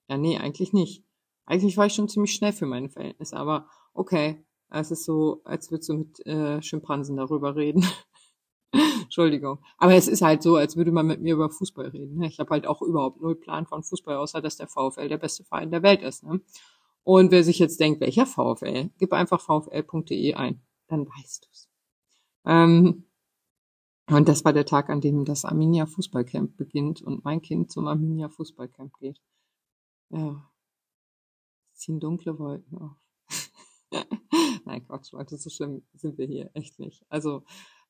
Ja, 0.08 0.16
nee, 0.16 0.38
eigentlich 0.38 0.72
nicht. 0.72 1.04
Eigentlich 1.46 1.76
war 1.76 1.86
ich 1.86 1.94
schon 1.94 2.08
ziemlich 2.08 2.32
schnell 2.32 2.52
für 2.52 2.66
meine 2.66 2.88
Verhältnisse, 2.88 3.36
aber 3.36 3.68
okay. 3.94 4.44
Es 4.74 4.90
ist 4.90 5.04
so, 5.04 5.42
als 5.44 5.70
würdest 5.70 5.90
du 5.90 5.94
mit 5.94 6.26
äh, 6.26 6.62
Schimpansen 6.62 7.18
darüber 7.18 7.56
reden. 7.56 7.84
Entschuldigung. 9.02 9.58
Aber 9.76 9.94
es 9.94 10.08
ist 10.08 10.22
halt 10.22 10.42
so, 10.42 10.56
als 10.56 10.76
würde 10.76 10.92
man 10.92 11.06
mit 11.06 11.20
mir 11.20 11.34
über 11.34 11.50
Fußball 11.50 11.88
reden. 11.88 12.16
Ne? 12.16 12.26
Ich 12.26 12.38
habe 12.38 12.48
halt 12.48 12.66
auch 12.66 12.80
überhaupt 12.80 13.20
null 13.20 13.34
Plan 13.34 13.66
von 13.66 13.82
Fußball, 13.82 14.16
außer 14.16 14.40
dass 14.40 14.56
der 14.56 14.68
VfL 14.68 15.08
der 15.08 15.18
beste 15.18 15.44
Verein 15.44 15.70
der 15.70 15.82
Welt 15.82 16.00
ist. 16.00 16.24
Ne? 16.24 16.40
Und 17.04 17.32
wer 17.32 17.44
sich 17.44 17.58
jetzt 17.58 17.80
denkt, 17.80 18.00
welcher 18.00 18.24
VfL, 18.24 18.88
gib 18.98 19.12
einfach 19.12 19.42
vfl.de 19.42 20.34
ein 20.34 20.62
dann 20.88 21.06
weißt 21.06 21.46
du's. 21.46 21.68
Ähm, 22.44 23.04
und 24.08 24.28
das 24.28 24.44
war 24.44 24.52
der 24.52 24.66
Tag, 24.66 24.90
an 24.90 25.00
dem 25.00 25.24
das 25.24 25.44
Arminia 25.44 25.86
Fußballcamp 25.86 26.56
beginnt 26.56 27.02
und 27.02 27.24
mein 27.24 27.40
Kind 27.40 27.70
zum 27.70 27.86
Arminia 27.86 28.28
Fußballcamp 28.28 28.98
geht. 28.98 29.20
Ja, 30.10 30.50
ziehen 31.72 32.00
dunkle 32.00 32.38
Wolken 32.38 32.78
auf. 32.78 32.96
Nein, 34.64 34.84
Quatsch, 34.86 35.12
Leute, 35.12 35.36
so 35.36 35.50
schlimm 35.50 35.82
sind 35.94 36.18
wir 36.18 36.26
hier 36.26 36.50
echt 36.54 36.78
nicht. 36.78 37.04
Also, 37.08 37.44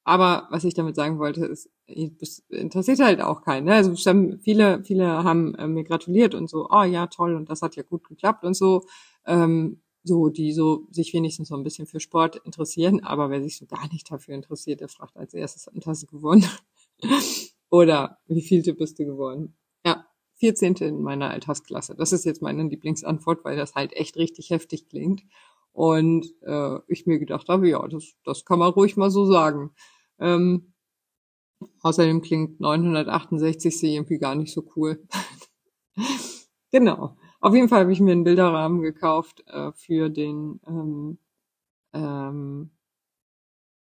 aber 0.04 0.48
was 0.50 0.64
ich 0.64 0.74
damit 0.74 0.96
sagen 0.96 1.18
wollte, 1.18 1.46
ist, 1.46 1.70
interessiert 1.86 3.00
halt 3.00 3.20
auch 3.20 3.42
keinen. 3.42 3.66
Ne? 3.66 3.74
Also 3.74 3.94
viele, 3.94 4.82
viele 4.84 5.24
haben 5.24 5.54
äh, 5.54 5.68
mir 5.68 5.84
gratuliert 5.84 6.34
und 6.34 6.48
so, 6.48 6.68
oh 6.70 6.82
ja, 6.82 7.06
toll, 7.06 7.34
und 7.34 7.48
das 7.50 7.62
hat 7.62 7.76
ja 7.76 7.82
gut 7.82 8.04
geklappt 8.04 8.44
und 8.44 8.54
so. 8.54 8.84
Ähm, 9.26 9.82
so, 10.04 10.28
die 10.28 10.52
so 10.52 10.86
sich 10.90 11.12
wenigstens 11.12 11.48
so 11.48 11.56
ein 11.56 11.62
bisschen 11.62 11.86
für 11.86 12.00
Sport 12.00 12.36
interessieren, 12.44 13.00
aber 13.04 13.30
wer 13.30 13.42
sich 13.42 13.56
so 13.56 13.66
gar 13.66 13.88
nicht 13.92 14.10
dafür 14.10 14.34
interessiert, 14.34 14.80
der 14.80 14.88
fragt 14.88 15.16
als 15.16 15.34
erstes, 15.34 15.70
hast 15.86 16.02
du 16.02 16.06
gewonnen? 16.06 16.46
Oder 17.70 18.18
wie 18.26 18.42
vielte 18.42 18.74
bist 18.74 18.98
du 18.98 19.06
geworden? 19.06 19.56
Ja, 19.86 20.06
14. 20.36 20.74
in 20.76 21.02
meiner 21.02 21.30
Altersklasse. 21.30 21.94
Das 21.94 22.12
ist 22.12 22.24
jetzt 22.24 22.42
meine 22.42 22.64
Lieblingsantwort, 22.64 23.44
weil 23.44 23.56
das 23.56 23.74
halt 23.74 23.94
echt 23.94 24.16
richtig 24.16 24.50
heftig 24.50 24.88
klingt. 24.88 25.22
Und 25.72 26.26
äh, 26.42 26.78
ich 26.86 27.06
mir 27.06 27.18
gedacht 27.18 27.48
habe, 27.48 27.68
ja, 27.68 27.86
das, 27.88 28.14
das 28.24 28.44
kann 28.44 28.58
man 28.58 28.72
ruhig 28.72 28.96
mal 28.96 29.10
so 29.10 29.24
sagen. 29.24 29.70
Ähm, 30.18 30.74
außerdem 31.80 32.20
klingt 32.20 32.60
968 32.60 33.82
irgendwie 33.84 34.18
gar 34.18 34.34
nicht 34.34 34.52
so 34.52 34.64
cool. 34.76 35.02
genau. 36.70 37.16
Auf 37.42 37.54
jeden 37.54 37.68
Fall 37.68 37.80
habe 37.80 37.92
ich 37.92 37.98
mir 37.98 38.12
einen 38.12 38.22
Bilderrahmen 38.22 38.82
gekauft 38.82 39.42
äh, 39.48 39.72
für 39.72 40.10
den 40.10 40.60
ähm, 40.64 41.18
ähm, 41.92 42.70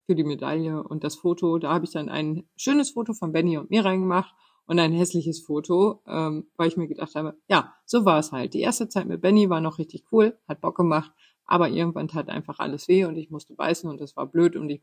für 0.08 0.16
die 0.16 0.24
Medaille 0.24 0.82
und 0.82 1.04
das 1.04 1.16
Foto. 1.16 1.60
Da 1.60 1.72
habe 1.72 1.86
ich 1.86 1.92
dann 1.92 2.10
ein 2.10 2.44
schönes 2.58 2.90
Foto 2.90 3.14
von 3.14 3.32
Benny 3.32 3.60
und 3.60 3.70
mir 3.70 3.86
reingemacht 3.86 4.34
und 4.66 4.80
ein 4.80 4.92
hässliches 4.94 5.42
Foto, 5.42 6.02
ähm, 6.08 6.48
weil 6.58 6.70
ich 6.70 6.78
mir 6.78 6.88
gedacht 6.88 7.14
habe, 7.14 7.38
ja, 7.50 7.76
so 7.86 8.04
war 8.04 8.18
es 8.18 8.32
halt. 8.32 8.56
Die 8.56 8.62
erste 8.62 8.90
Zeit 8.90 9.06
mit 9.08 9.22
Benny 9.22 9.48
war 9.52 9.62
noch 9.62 9.78
richtig 9.78 10.06
cool, 10.12 10.40
hat 10.48 10.60
Bock 10.62 10.76
gemacht, 10.76 11.12
aber 11.46 11.70
irgendwann 11.70 12.08
tat 12.08 12.30
einfach 12.30 12.58
alles 12.58 12.88
weh 12.88 13.06
und 13.06 13.16
ich 13.16 13.30
musste 13.30 13.54
beißen 13.54 13.88
und 13.88 14.02
das 14.02 14.16
war 14.18 14.26
blöd 14.26 14.56
und 14.56 14.72
ich 14.72 14.82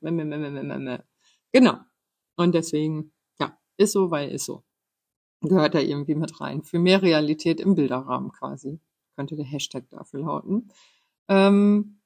genau. 1.53 1.79
Und 2.37 2.55
deswegen, 2.55 3.13
ja, 3.41 3.59
ist 3.77 3.91
so, 3.93 4.13
weil 4.13 4.31
ist 4.31 4.45
so 4.45 4.63
gehört 5.41 5.75
da 5.75 5.81
irgendwie 5.81 6.15
mit 6.15 6.41
rein. 6.41 6.63
Für 6.63 6.79
mehr 6.79 7.03
Realität 7.03 7.61
im 7.61 7.75
Bilderrahmen 7.75 8.33
quasi. 8.33 8.81
Könnte 9.17 9.37
der 9.37 9.45
Hashtag 9.45 9.89
dafür 9.91 10.21
lauten. 10.21 10.71
Ähm, 11.29 12.01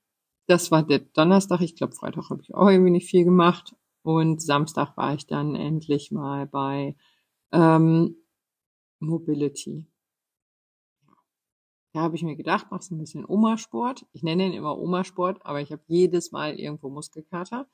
das 0.47 0.71
war 0.71 0.83
der 0.83 1.01
Donnerstag. 1.01 1.61
Ich 1.61 1.77
glaube, 1.77 1.95
Freitag 1.95 2.31
habe 2.31 2.43
ich 2.43 2.55
auch 2.55 2.69
irgendwie 2.69 2.91
nicht 2.91 3.09
viel 3.09 3.25
gemacht. 3.25 3.75
Und 4.03 4.43
Samstag 4.43 4.97
war 4.97 5.15
ich 5.15 5.27
dann 5.27 5.55
endlich 5.55 6.11
mal 6.11 6.47
bei 6.47 6.97
ähm, 7.53 8.17
Mobility. 8.99 9.87
Da 11.93 12.01
habe 12.01 12.17
ich 12.17 12.23
mir 12.23 12.37
gedacht, 12.37 12.71
machst 12.71 12.91
ein 12.91 12.99
bisschen 12.99 13.25
Oma-Sport. 13.27 14.07
Ich 14.12 14.23
nenne 14.23 14.47
ihn 14.47 14.55
immer 14.55 14.79
Oma-Sport, 14.79 15.45
aber 15.45 15.61
ich 15.61 15.71
habe 15.73 15.83
jedes 15.87 16.33
Mal 16.33 16.59
irgendwo 16.59 16.89
Muskelkater. 16.89 17.69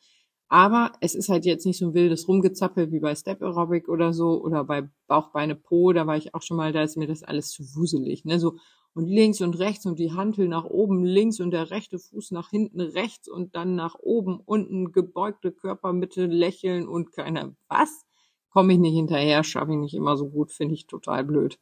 Aber 0.49 0.93
es 1.01 1.15
ist 1.15 1.29
halt 1.29 1.45
jetzt 1.45 1.67
nicht 1.67 1.79
so 1.79 1.89
ein 1.89 1.95
wildes 1.95 2.27
Rumgezappel 2.27 2.91
wie 2.91 3.01
bei 3.01 3.15
Step 3.15 3.43
Aerobic 3.43 3.89
oder 3.89 4.13
so 4.15 4.43
oder 4.43 4.65
bei 4.65 4.89
Bauchbeine 5.07 5.55
Po, 5.55 5.93
da 5.93 6.07
war 6.07 6.17
ich 6.17 6.35
auch 6.35 6.43
schon 6.43 6.57
mal, 6.57 6.73
da 6.73 6.83
ist 6.83 6.97
mir 6.97 7.07
das 7.07 7.23
alles 7.23 7.51
zu 7.51 7.63
wuselig, 7.75 8.25
ne, 8.25 8.41
so 8.41 8.57
und 8.95 9.07
links 9.07 9.41
und 9.43 9.59
rechts 9.59 9.85
und 9.87 9.99
die 9.99 10.13
Hantel 10.13 10.49
nach 10.49 10.65
oben 10.65 11.05
links 11.05 11.39
und 11.41 11.51
der 11.51 11.71
rechte 11.71 11.99
Fuß 11.99 12.31
nach 12.31 12.51
hinten 12.51 12.81
rechts 12.81 13.29
und 13.29 13.55
dann 13.55 13.75
nach 13.75 13.95
oben 14.01 14.41
unten 14.41 14.93
gebeugte 14.93 15.53
Körpermitte 15.53 16.27
lächeln 16.27 16.89
und 16.89 17.13
keiner 17.13 17.55
was 17.69 18.07
komme 18.51 18.73
ich 18.73 18.79
nicht 18.79 18.95
hinterher, 18.95 19.45
schaffe 19.45 19.73
ich 19.73 19.79
nicht 19.79 19.95
immer 19.95 20.17
so 20.17 20.29
gut, 20.29 20.51
finde 20.53 20.75
ich 20.75 20.87
total 20.87 21.25
blöd. 21.25 21.59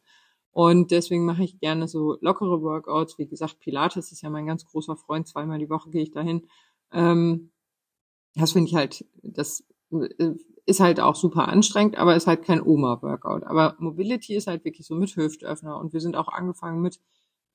Und 0.52 0.90
deswegen 0.90 1.26
mache 1.26 1.44
ich 1.44 1.60
gerne 1.60 1.88
so 1.88 2.16
lockere 2.22 2.62
Workouts. 2.62 3.18
Wie 3.18 3.26
gesagt, 3.26 3.58
Pilates 3.60 4.12
ist 4.12 4.22
ja 4.22 4.30
mein 4.30 4.46
ganz 4.46 4.64
großer 4.64 4.96
Freund. 4.96 5.28
Zweimal 5.28 5.58
die 5.58 5.68
Woche 5.68 5.90
gehe 5.90 6.02
ich 6.02 6.12
dahin. 6.12 6.46
Ähm, 6.92 7.50
das 8.36 8.52
finde 8.52 8.68
ich 8.68 8.74
halt, 8.74 9.04
das 9.22 9.64
äh, 9.90 10.34
ist 10.66 10.80
halt 10.80 11.00
auch 11.00 11.14
super 11.14 11.48
anstrengend, 11.48 11.96
aber 11.96 12.16
ist 12.16 12.26
halt 12.26 12.42
kein 12.42 12.62
Oma-Workout. 12.62 13.44
Aber 13.44 13.76
Mobility 13.78 14.34
ist 14.34 14.46
halt 14.46 14.64
wirklich 14.64 14.86
so 14.86 14.94
mit 14.94 15.14
Hüftöffner 15.14 15.78
und 15.78 15.92
wir 15.92 16.00
sind 16.00 16.16
auch 16.16 16.28
angefangen 16.28 16.80
mit 16.82 17.00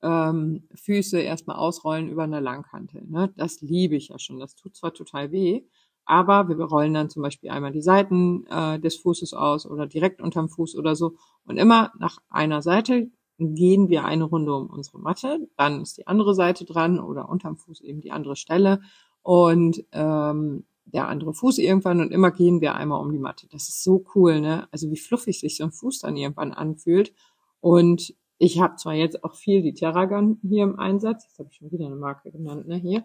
ähm, 0.02 0.68
Füße 0.74 1.20
erstmal 1.20 1.58
ausrollen 1.58 2.10
über 2.10 2.24
eine 2.24 2.40
Langhantel. 2.40 3.04
Ne? 3.08 3.32
Das 3.38 3.62
liebe 3.62 3.96
ich 3.96 4.08
ja 4.10 4.18
schon. 4.18 4.40
Das 4.40 4.56
tut 4.56 4.76
zwar 4.76 4.94
total 4.94 5.32
weh, 5.32 5.64
aber 6.06 6.48
wir 6.48 6.58
rollen 6.64 6.94
dann 6.94 7.10
zum 7.10 7.22
Beispiel 7.22 7.50
einmal 7.50 7.72
die 7.72 7.82
Seiten 7.82 8.46
äh, 8.48 8.80
des 8.80 8.98
Fußes 8.98 9.34
aus 9.34 9.66
oder 9.66 9.88
direkt 9.88 10.22
unterm 10.22 10.50
Fuß 10.50 10.76
oder 10.76 10.96
so. 10.96 11.16
Und 11.46 11.58
immer 11.58 11.92
nach 12.00 12.18
einer 12.30 12.62
Seite 12.62 13.12
gehen 13.38 13.90
wir 13.90 14.06
eine 14.06 14.24
Runde 14.24 14.56
um 14.56 14.70
unsere 14.70 15.00
Matte, 15.00 15.50
dann 15.58 15.82
ist 15.82 15.98
die 15.98 16.08
andere 16.08 16.34
Seite 16.36 16.66
dran 16.66 17.00
oder 17.00 17.28
unterm 17.28 17.58
Fuß 17.58 17.82
eben 17.82 18.02
die 18.02 18.12
andere 18.12 18.36
Stelle. 18.36 18.82
Und 19.24 19.84
ähm, 19.92 20.66
der 20.94 21.08
andere 21.08 21.34
Fuß 21.34 21.58
irgendwann 21.58 22.02
und 22.02 22.12
immer 22.12 22.32
gehen 22.32 22.62
wir 22.62 22.76
einmal 22.76 23.02
um 23.02 23.12
die 23.12 23.20
Matte. 23.20 23.48
Das 23.48 23.70
ist 23.70 23.84
so 23.84 24.06
cool, 24.16 24.42
ne? 24.42 24.68
Also 24.72 24.92
wie 24.92 24.98
fluffig 24.98 25.40
sich 25.40 25.58
so 25.58 25.64
ein 25.64 25.72
Fuß 25.72 26.00
dann 26.00 26.18
irgendwann 26.18 26.52
anfühlt. 26.52 27.14
Und 27.62 28.16
ich 28.38 28.60
habe 28.60 28.76
zwar 28.76 28.94
jetzt 28.94 29.24
auch 29.24 29.36
viel 29.36 29.62
die 29.62 29.74
Terragon 29.74 30.40
hier 30.42 30.64
im 30.64 30.80
Einsatz. 30.80 31.26
Jetzt 31.26 31.40
habe 31.40 31.50
ich 31.52 31.58
schon 31.58 31.72
wieder 31.72 31.86
eine 31.86 31.96
Marke 31.96 32.32
genannt, 32.32 32.68
ne? 32.68 32.76
Hier. 32.76 33.04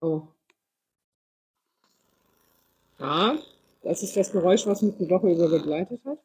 Oh. 0.00 0.28
Ja, 2.98 3.38
das 3.82 4.02
ist 4.02 4.16
das 4.16 4.32
Geräusch, 4.32 4.66
was 4.66 4.82
mich 4.82 4.96
die 4.96 5.10
Woche 5.10 5.32
über 5.32 5.48
begleitet 5.48 6.02
hat. 6.04 6.18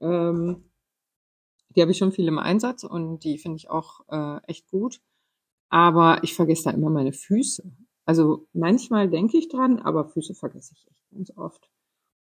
Ähm, 0.00 0.64
die 1.74 1.82
habe 1.82 1.90
ich 1.90 1.98
schon 1.98 2.12
viel 2.12 2.28
im 2.28 2.38
Einsatz 2.38 2.84
und 2.84 3.24
die 3.24 3.38
finde 3.38 3.56
ich 3.56 3.70
auch 3.70 4.00
äh, 4.08 4.40
echt 4.46 4.70
gut. 4.70 5.00
Aber 5.68 6.22
ich 6.22 6.34
vergesse 6.34 6.64
da 6.64 6.70
immer 6.70 6.90
meine 6.90 7.12
Füße. 7.12 7.70
Also 8.08 8.46
manchmal 8.54 9.10
denke 9.10 9.36
ich 9.36 9.50
dran, 9.50 9.80
aber 9.80 10.06
Füße 10.06 10.34
vergesse 10.34 10.72
ich 10.74 10.88
echt 10.90 11.10
ganz 11.10 11.30
oft. 11.36 11.68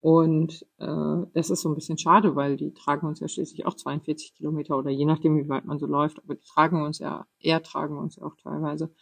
Und 0.00 0.66
äh, 0.78 1.26
das 1.32 1.48
ist 1.48 1.60
so 1.62 1.68
ein 1.68 1.76
bisschen 1.76 1.96
schade, 1.96 2.34
weil 2.34 2.56
die 2.56 2.74
tragen 2.74 3.06
uns 3.06 3.20
ja 3.20 3.28
schließlich 3.28 3.66
auch 3.66 3.74
42 3.74 4.34
Kilometer 4.34 4.76
oder 4.76 4.90
je 4.90 5.04
nachdem, 5.04 5.36
wie 5.36 5.48
weit 5.48 5.64
man 5.64 5.78
so 5.78 5.86
läuft, 5.86 6.18
aber 6.18 6.34
die 6.34 6.42
tragen 6.44 6.82
uns 6.82 6.98
ja, 6.98 7.28
eher 7.38 7.62
tragen 7.62 7.98
uns 7.98 8.16
ja 8.16 8.24
auch 8.24 8.34
teilweise. 8.34 8.92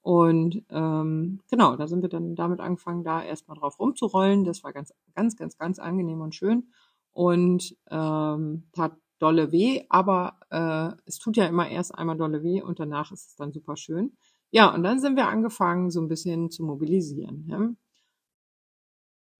Und 0.00 0.64
ähm, 0.68 1.42
genau, 1.48 1.76
da 1.76 1.86
sind 1.86 2.02
wir 2.02 2.08
dann 2.08 2.34
damit 2.34 2.58
angefangen, 2.58 3.04
da 3.04 3.22
erstmal 3.22 3.56
drauf 3.56 3.78
rumzurollen. 3.78 4.42
Das 4.42 4.64
war 4.64 4.72
ganz, 4.72 4.92
ganz, 5.14 5.36
ganz, 5.36 5.56
ganz 5.58 5.78
angenehm 5.78 6.22
und 6.22 6.34
schön. 6.34 6.72
Und 7.12 7.76
ähm, 7.88 8.64
tat 8.72 8.96
dolle 9.20 9.52
weh, 9.52 9.84
aber 9.90 10.40
äh, 10.50 10.90
es 11.06 11.18
tut 11.20 11.36
ja 11.36 11.46
immer 11.46 11.68
erst 11.68 11.94
einmal 11.94 12.16
dolle 12.16 12.42
weh 12.42 12.60
und 12.62 12.80
danach 12.80 13.12
ist 13.12 13.28
es 13.28 13.36
dann 13.36 13.52
super 13.52 13.76
schön. 13.76 14.16
Ja, 14.52 14.74
und 14.74 14.82
dann 14.82 15.00
sind 15.00 15.16
wir 15.16 15.28
angefangen, 15.28 15.90
so 15.90 16.00
ein 16.00 16.08
bisschen 16.08 16.50
zu 16.50 16.62
mobilisieren. 16.62 17.46
Ne? 17.46 17.74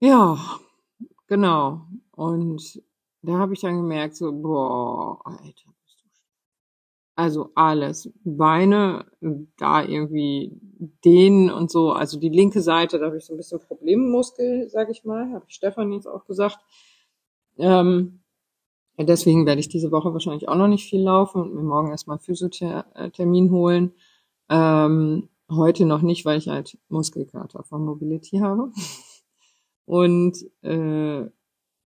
Ja, 0.01 0.39
genau. 1.29 1.87
Und 2.13 2.83
da 3.23 3.39
habe 3.39 3.53
ich 3.55 3.61
dann 3.61 3.77
gemerkt, 3.77 4.17
so, 4.17 4.33
boah, 4.33 5.21
Alter, 5.25 5.43
bist 5.85 6.03
du 6.03 6.09
Also 7.15 7.51
alles. 7.55 8.11
Beine, 8.25 9.07
da 9.59 9.85
irgendwie 9.85 10.59
dehnen 11.05 11.51
und 11.51 11.71
so. 11.71 11.93
Also 11.93 12.19
die 12.19 12.31
linke 12.31 12.63
Seite, 12.63 12.99
da 12.99 13.07
habe 13.07 13.19
ich 13.19 13.27
so 13.27 13.35
ein 13.35 13.37
bisschen 13.37 13.61
Problemmuskel, 13.61 14.69
sag 14.71 14.91
ich 14.91 15.05
mal. 15.05 15.31
Habe 15.33 15.45
ich 15.49 15.55
Stefan 15.55 15.93
jetzt 15.93 16.07
auch 16.07 16.25
gesagt. 16.27 16.59
Ähm, 17.59 18.23
deswegen 18.99 19.47
werde 19.47 19.61
ich 19.61 19.69
diese 19.69 19.93
Woche 19.93 20.13
wahrscheinlich 20.13 20.49
auch 20.49 20.57
noch 20.57 20.69
nicht 20.69 20.89
viel 20.89 21.03
laufen 21.03 21.43
und 21.43 21.55
mir 21.55 21.63
morgen 21.63 21.91
erstmal 21.91 22.17
einen 22.17 22.25
Physiothermin 22.25 23.51
holen. 23.51 23.93
Ähm, 24.53 25.31
heute 25.51 25.87
noch 25.87 26.03
nicht, 26.03 26.27
weil 26.27 26.37
ich 26.37 26.49
halt 26.49 26.79
Muskelkater 26.91 27.65
von 27.65 27.85
Mobility 27.87 28.39
habe. 28.39 28.71
Und 29.87 30.37
äh, 30.63 31.25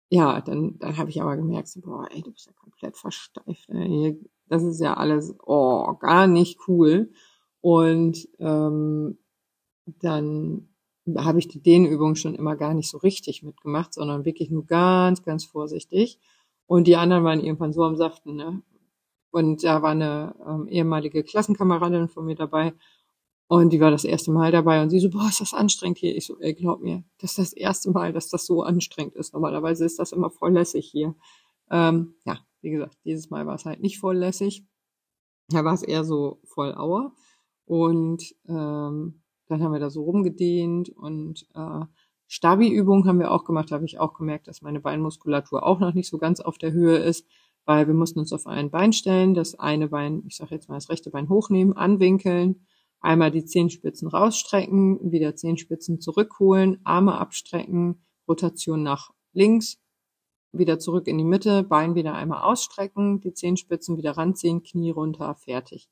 ja, 0.08 0.40
dann, 0.40 0.78
dann 0.78 0.96
habe 0.96 1.10
ich 1.10 1.22
aber 1.22 1.36
gemerkt, 1.36 1.68
so, 1.68 1.80
boah, 1.80 2.08
ey, 2.10 2.22
du 2.22 2.32
bist 2.32 2.46
ja 2.46 2.52
komplett 2.52 2.96
versteift. 2.96 3.68
Ey. 3.68 4.18
Das 4.48 4.64
ist 4.64 4.80
ja 4.80 4.94
alles, 4.94 5.34
oh, 5.44 5.94
gar 5.94 6.26
nicht 6.26 6.58
cool. 6.66 7.10
Und 7.60 8.28
ähm, 8.38 9.18
dann 9.86 10.68
habe 11.16 11.38
ich 11.38 11.46
die 11.46 11.62
Dehnübung 11.62 12.16
schon 12.16 12.34
immer 12.34 12.56
gar 12.56 12.74
nicht 12.74 12.90
so 12.90 12.98
richtig 12.98 13.44
mitgemacht, 13.44 13.94
sondern 13.94 14.24
wirklich 14.24 14.50
nur 14.50 14.66
ganz, 14.66 15.22
ganz 15.22 15.44
vorsichtig. 15.44 16.18
Und 16.66 16.88
die 16.88 16.96
anderen 16.96 17.22
waren 17.22 17.40
irgendwann 17.40 17.72
so 17.72 17.84
am 17.84 17.96
Saften, 17.96 18.34
ne? 18.34 18.62
Und 19.30 19.64
da 19.64 19.82
war 19.82 19.90
eine 19.90 20.34
ähm, 20.46 20.68
ehemalige 20.68 21.22
Klassenkameradin 21.22 22.08
von 22.08 22.24
mir 22.24 22.36
dabei 22.36 22.72
und 23.48 23.72
die 23.72 23.80
war 23.80 23.90
das 23.90 24.04
erste 24.04 24.32
Mal 24.32 24.50
dabei 24.50 24.82
und 24.82 24.90
sie 24.90 24.98
so, 24.98 25.08
boah, 25.08 25.28
ist 25.28 25.40
das 25.40 25.54
anstrengend 25.54 25.98
hier. 25.98 26.16
Ich 26.16 26.26
so, 26.26 26.38
ey, 26.40 26.54
glaub 26.54 26.80
mir, 26.80 27.04
das 27.18 27.32
ist 27.32 27.38
das 27.38 27.52
erste 27.52 27.90
Mal, 27.90 28.12
dass 28.12 28.28
das 28.28 28.44
so 28.44 28.62
anstrengend 28.62 29.14
ist. 29.14 29.34
Normalerweise 29.34 29.84
ist 29.84 29.98
das 29.98 30.12
immer 30.12 30.30
voll 30.30 30.52
lässig 30.52 30.88
hier. 30.90 31.14
Ähm, 31.70 32.14
ja, 32.24 32.38
wie 32.60 32.70
gesagt, 32.70 32.96
dieses 33.04 33.30
Mal 33.30 33.46
war 33.46 33.54
es 33.54 33.64
halt 33.64 33.80
nicht 33.80 33.98
voll 34.00 34.16
lässig. 34.16 34.64
Da 35.48 35.64
war 35.64 35.74
es 35.74 35.82
eher 35.82 36.04
so 36.04 36.40
voll 36.44 36.74
Auer. 36.74 37.12
Und 37.66 38.34
ähm, 38.48 39.22
dann 39.48 39.62
haben 39.62 39.72
wir 39.72 39.80
da 39.80 39.90
so 39.90 40.02
rumgedehnt 40.02 40.88
und 40.90 41.46
äh, 41.54 41.84
Stabi-Übungen 42.26 43.06
haben 43.06 43.20
wir 43.20 43.30
auch 43.30 43.44
gemacht. 43.44 43.70
Da 43.70 43.76
habe 43.76 43.84
ich 43.84 44.00
auch 44.00 44.14
gemerkt, 44.14 44.48
dass 44.48 44.62
meine 44.62 44.80
Beinmuskulatur 44.80 45.64
auch 45.64 45.78
noch 45.78 45.94
nicht 45.94 46.08
so 46.08 46.18
ganz 46.18 46.40
auf 46.40 46.58
der 46.58 46.72
Höhe 46.72 46.96
ist 46.96 47.28
weil 47.66 47.86
wir 47.86 47.94
mussten 47.94 48.20
uns 48.20 48.32
auf 48.32 48.46
ein 48.46 48.70
Bein 48.70 48.92
stellen, 48.94 49.34
das 49.34 49.58
eine 49.58 49.88
Bein, 49.88 50.22
ich 50.26 50.36
sage 50.36 50.54
jetzt 50.54 50.68
mal 50.68 50.76
das 50.76 50.88
rechte 50.88 51.10
Bein 51.10 51.28
hochnehmen, 51.28 51.74
anwinkeln, 51.76 52.66
einmal 53.00 53.30
die 53.30 53.44
Zehenspitzen 53.44 54.08
rausstrecken, 54.08 55.12
wieder 55.12 55.36
Zehenspitzen 55.36 56.00
zurückholen, 56.00 56.80
Arme 56.84 57.18
abstrecken, 57.18 58.02
Rotation 58.28 58.82
nach 58.82 59.10
links, 59.32 59.78
wieder 60.52 60.78
zurück 60.78 61.06
in 61.08 61.18
die 61.18 61.24
Mitte, 61.24 61.62
Bein 61.64 61.94
wieder 61.94 62.14
einmal 62.14 62.42
ausstrecken, 62.42 63.20
die 63.20 63.34
Zehenspitzen 63.34 63.98
wieder 63.98 64.12
ranziehen, 64.12 64.62
Knie 64.62 64.90
runter, 64.90 65.34
fertig. 65.34 65.88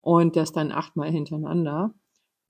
und 0.00 0.36
das 0.36 0.52
dann 0.52 0.72
achtmal 0.72 1.10
hintereinander. 1.10 1.92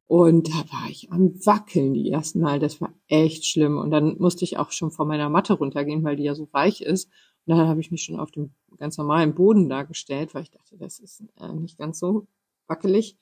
Und 0.07 0.49
da 0.49 0.59
war 0.73 0.91
ich 0.91 1.11
am 1.11 1.35
Wackeln 1.47 1.95
die 1.95 2.11
ersten 2.11 2.41
Mal. 2.41 2.61
Das 2.61 2.81
war 2.81 2.93
echt 3.09 3.47
schlimm. 3.47 3.79
Und 3.79 3.91
dann 3.91 4.17
musste 4.19 4.45
ich 4.45 4.59
auch 4.59 4.71
schon 4.71 4.91
von 4.91 5.09
meiner 5.09 5.29
Matte 5.31 5.55
runtergehen, 5.55 6.05
weil 6.05 6.17
die 6.17 6.25
ja 6.25 6.35
so 6.35 6.49
weich 6.53 6.83
ist. 6.83 7.11
Und 7.47 7.57
dann 7.57 7.69
habe 7.69 7.81
ich 7.81 7.91
mich 7.91 8.03
schon 8.03 8.19
auf 8.19 8.31
dem 8.33 8.51
ganz 8.77 8.99
normalen 8.99 9.35
Boden 9.35 9.69
dargestellt, 9.69 10.35
weil 10.35 10.43
ich 10.43 10.51
dachte, 10.51 10.77
das 10.77 10.99
ist 10.99 11.23
äh, 11.41 11.53
nicht 11.53 11.79
ganz 11.79 11.99
so 11.99 12.27
wackelig, 12.67 13.17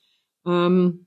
ähm, 0.45 1.05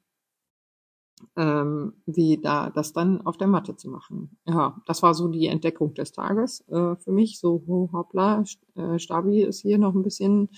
ähm, 1.37 1.95
wie 2.07 2.39
da 2.41 2.71
das 2.71 2.93
dann 2.93 3.21
auf 3.23 3.37
der 3.37 3.49
Matte 3.49 3.77
zu 3.77 3.89
machen. 3.91 4.39
Ja, 4.47 4.81
das 4.87 5.03
war 5.03 5.15
so 5.15 5.27
die 5.27 5.47
Entdeckung 5.47 5.95
des 5.95 6.13
Tages 6.13 6.61
äh, 6.69 6.95
für 6.97 7.11
mich. 7.11 7.41
So, 7.41 7.63
oh, 7.67 7.89
hoppla, 7.93 8.45
äh, 8.77 8.99
Stabi 9.01 9.43
ist 9.43 9.63
hier 9.63 9.79
noch 9.79 9.95
ein 9.95 10.05
bisschen 10.05 10.49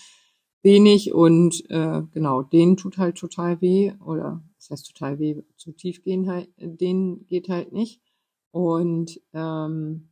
wenig 0.63 1.15
und 1.15 1.65
äh, 1.71 2.03
genau, 2.13 2.43
denen 2.43 2.77
tut 2.77 2.99
halt 2.99 3.17
total 3.17 3.61
weh 3.63 3.95
oder 4.05 4.43
das 4.57 4.71
heißt 4.71 4.95
total 4.95 5.19
weh, 5.19 5.43
zu 5.57 5.73
tief 5.73 6.03
gehen 6.03 6.29
halt, 6.29 6.51
denen 6.59 7.27
geht 7.27 7.49
halt 7.49 7.73
nicht 7.73 8.03
und 8.51 9.19
ähm, 9.33 10.11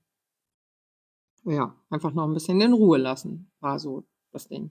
ja, 1.50 1.75
einfach 1.90 2.12
noch 2.12 2.25
ein 2.25 2.35
bisschen 2.35 2.61
in 2.61 2.73
Ruhe 2.73 2.99
lassen, 2.99 3.50
war 3.61 3.78
so 3.78 4.05
das 4.33 4.49
Ding. 4.49 4.71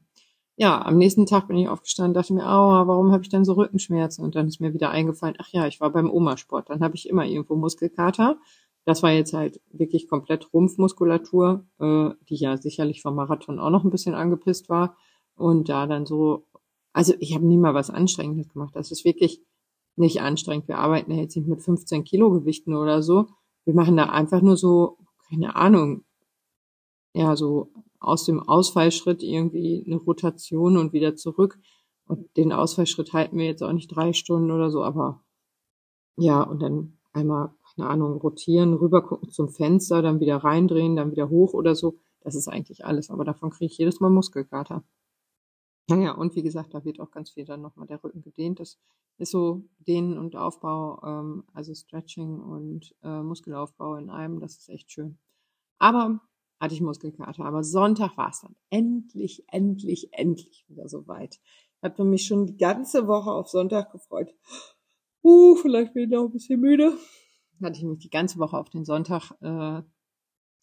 Ja, 0.55 0.81
am 0.83 0.97
nächsten 0.97 1.27
Tag 1.27 1.47
bin 1.47 1.57
ich 1.57 1.69
aufgestanden, 1.69 2.15
dachte 2.15 2.33
mir, 2.33 2.47
aua, 2.47 2.87
warum 2.87 3.11
habe 3.11 3.21
ich 3.21 3.29
denn 3.29 3.45
so 3.45 3.53
Rückenschmerzen? 3.53 4.23
Und 4.23 4.35
dann 4.35 4.47
ist 4.47 4.59
mir 4.59 4.73
wieder 4.73 4.89
eingefallen, 4.89 5.35
ach 5.39 5.49
ja, 5.49 5.67
ich 5.67 5.79
war 5.79 5.91
beim 5.91 6.09
Oma-Sport, 6.09 6.69
dann 6.69 6.81
habe 6.81 6.95
ich 6.95 7.07
immer 7.07 7.25
irgendwo 7.25 7.55
Muskelkater. 7.55 8.37
Das 8.83 9.03
war 9.03 9.11
jetzt 9.11 9.33
halt 9.33 9.61
wirklich 9.71 10.07
komplett 10.07 10.51
Rumpfmuskulatur, 10.53 11.65
äh, 11.79 12.09
die 12.29 12.37
ja 12.37 12.57
sicherlich 12.57 13.01
vom 13.01 13.15
Marathon 13.15 13.59
auch 13.59 13.69
noch 13.69 13.83
ein 13.83 13.91
bisschen 13.91 14.15
angepisst 14.15 14.69
war. 14.69 14.95
Und 15.35 15.69
da 15.69 15.85
dann 15.85 16.07
so, 16.07 16.47
also 16.91 17.13
ich 17.19 17.35
habe 17.35 17.45
nie 17.45 17.57
mal 17.57 17.75
was 17.75 17.91
Anstrengendes 17.91 18.49
gemacht. 18.49 18.75
Das 18.75 18.91
ist 18.91 19.05
wirklich 19.05 19.43
nicht 19.95 20.21
anstrengend. 20.21 20.67
Wir 20.67 20.79
arbeiten 20.79 21.11
ja 21.11 21.21
jetzt 21.21 21.35
nicht 21.35 21.47
mit 21.47 21.61
15 21.61 22.03
Kilo 22.03 22.31
Gewichten 22.31 22.75
oder 22.75 23.03
so. 23.03 23.27
Wir 23.65 23.75
machen 23.75 23.97
da 23.97 24.05
einfach 24.05 24.41
nur 24.41 24.57
so, 24.57 24.97
keine 25.29 25.55
Ahnung, 25.55 26.05
ja, 27.17 27.35
so 27.35 27.71
aus 27.99 28.25
dem 28.25 28.39
Ausfallschritt 28.39 29.23
irgendwie 29.23 29.83
eine 29.85 29.95
Rotation 29.95 30.77
und 30.77 30.93
wieder 30.93 31.15
zurück. 31.15 31.59
Und 32.05 32.37
den 32.37 32.53
Ausfallschritt 32.53 33.11
halten 33.11 33.37
wir 33.37 33.45
jetzt 33.45 33.63
auch 33.63 33.73
nicht 33.73 33.87
drei 33.87 34.13
Stunden 34.13 34.51
oder 34.51 34.69
so, 34.69 34.83
aber 34.83 35.23
ja, 36.15 36.43
und 36.43 36.61
dann 36.61 36.99
einmal, 37.13 37.55
keine 37.75 37.89
Ahnung, 37.89 38.21
rotieren, 38.21 38.75
rüber 38.75 39.01
gucken 39.01 39.29
zum 39.29 39.49
Fenster, 39.49 40.03
dann 40.03 40.19
wieder 40.19 40.37
reindrehen, 40.37 40.95
dann 40.95 41.11
wieder 41.11 41.29
hoch 41.29 41.53
oder 41.53 41.73
so. 41.75 41.97
Das 42.21 42.35
ist 42.35 42.47
eigentlich 42.47 42.85
alles, 42.85 43.09
aber 43.09 43.25
davon 43.25 43.49
kriege 43.49 43.71
ich 43.71 43.77
jedes 43.79 43.99
Mal 43.99 44.09
Muskelkater. 44.09 44.83
Naja, 45.89 46.11
und 46.11 46.35
wie 46.35 46.43
gesagt, 46.43 46.75
da 46.75 46.85
wird 46.85 46.99
auch 46.99 47.11
ganz 47.11 47.31
viel 47.31 47.45
dann 47.45 47.61
nochmal 47.61 47.87
der 47.87 48.03
Rücken 48.03 48.21
gedehnt. 48.21 48.59
Das 48.59 48.77
ist 49.17 49.31
so 49.31 49.63
Dehnen 49.79 50.19
und 50.19 50.35
Aufbau, 50.35 51.01
ähm, 51.03 51.45
also 51.53 51.73
Stretching 51.73 52.39
und 52.41 52.93
äh, 53.03 53.23
Muskelaufbau 53.23 53.95
in 53.95 54.11
einem. 54.11 54.39
Das 54.39 54.57
ist 54.57 54.69
echt 54.69 54.91
schön. 54.91 55.17
Aber 55.79 56.19
hatte 56.59 56.73
ich 56.73 56.81
Muskelkater. 56.81 57.45
Aber 57.45 57.63
Sonntag 57.63 58.17
war 58.17 58.29
es 58.29 58.41
dann 58.41 58.55
endlich, 58.69 59.43
endlich, 59.47 60.09
endlich 60.13 60.65
wieder 60.67 60.87
soweit. 60.89 61.39
Ich 61.77 61.83
hatte 61.83 62.03
mich 62.03 62.25
schon 62.25 62.47
die 62.47 62.57
ganze 62.57 63.07
Woche 63.07 63.31
auf 63.31 63.47
Sonntag 63.47 63.91
gefreut. 63.91 64.33
Uh, 65.23 65.55
vielleicht 65.55 65.93
bin 65.93 66.03
ich 66.03 66.09
noch 66.09 66.25
ein 66.25 66.31
bisschen 66.31 66.59
müde. 66.59 66.93
Hatte 67.61 67.77
ich 67.77 67.83
mich 67.83 67.99
die 67.99 68.09
ganze 68.09 68.39
Woche 68.39 68.57
auf 68.57 68.69
den 68.69 68.85
Sonntag 68.85 69.31
äh, 69.41 69.81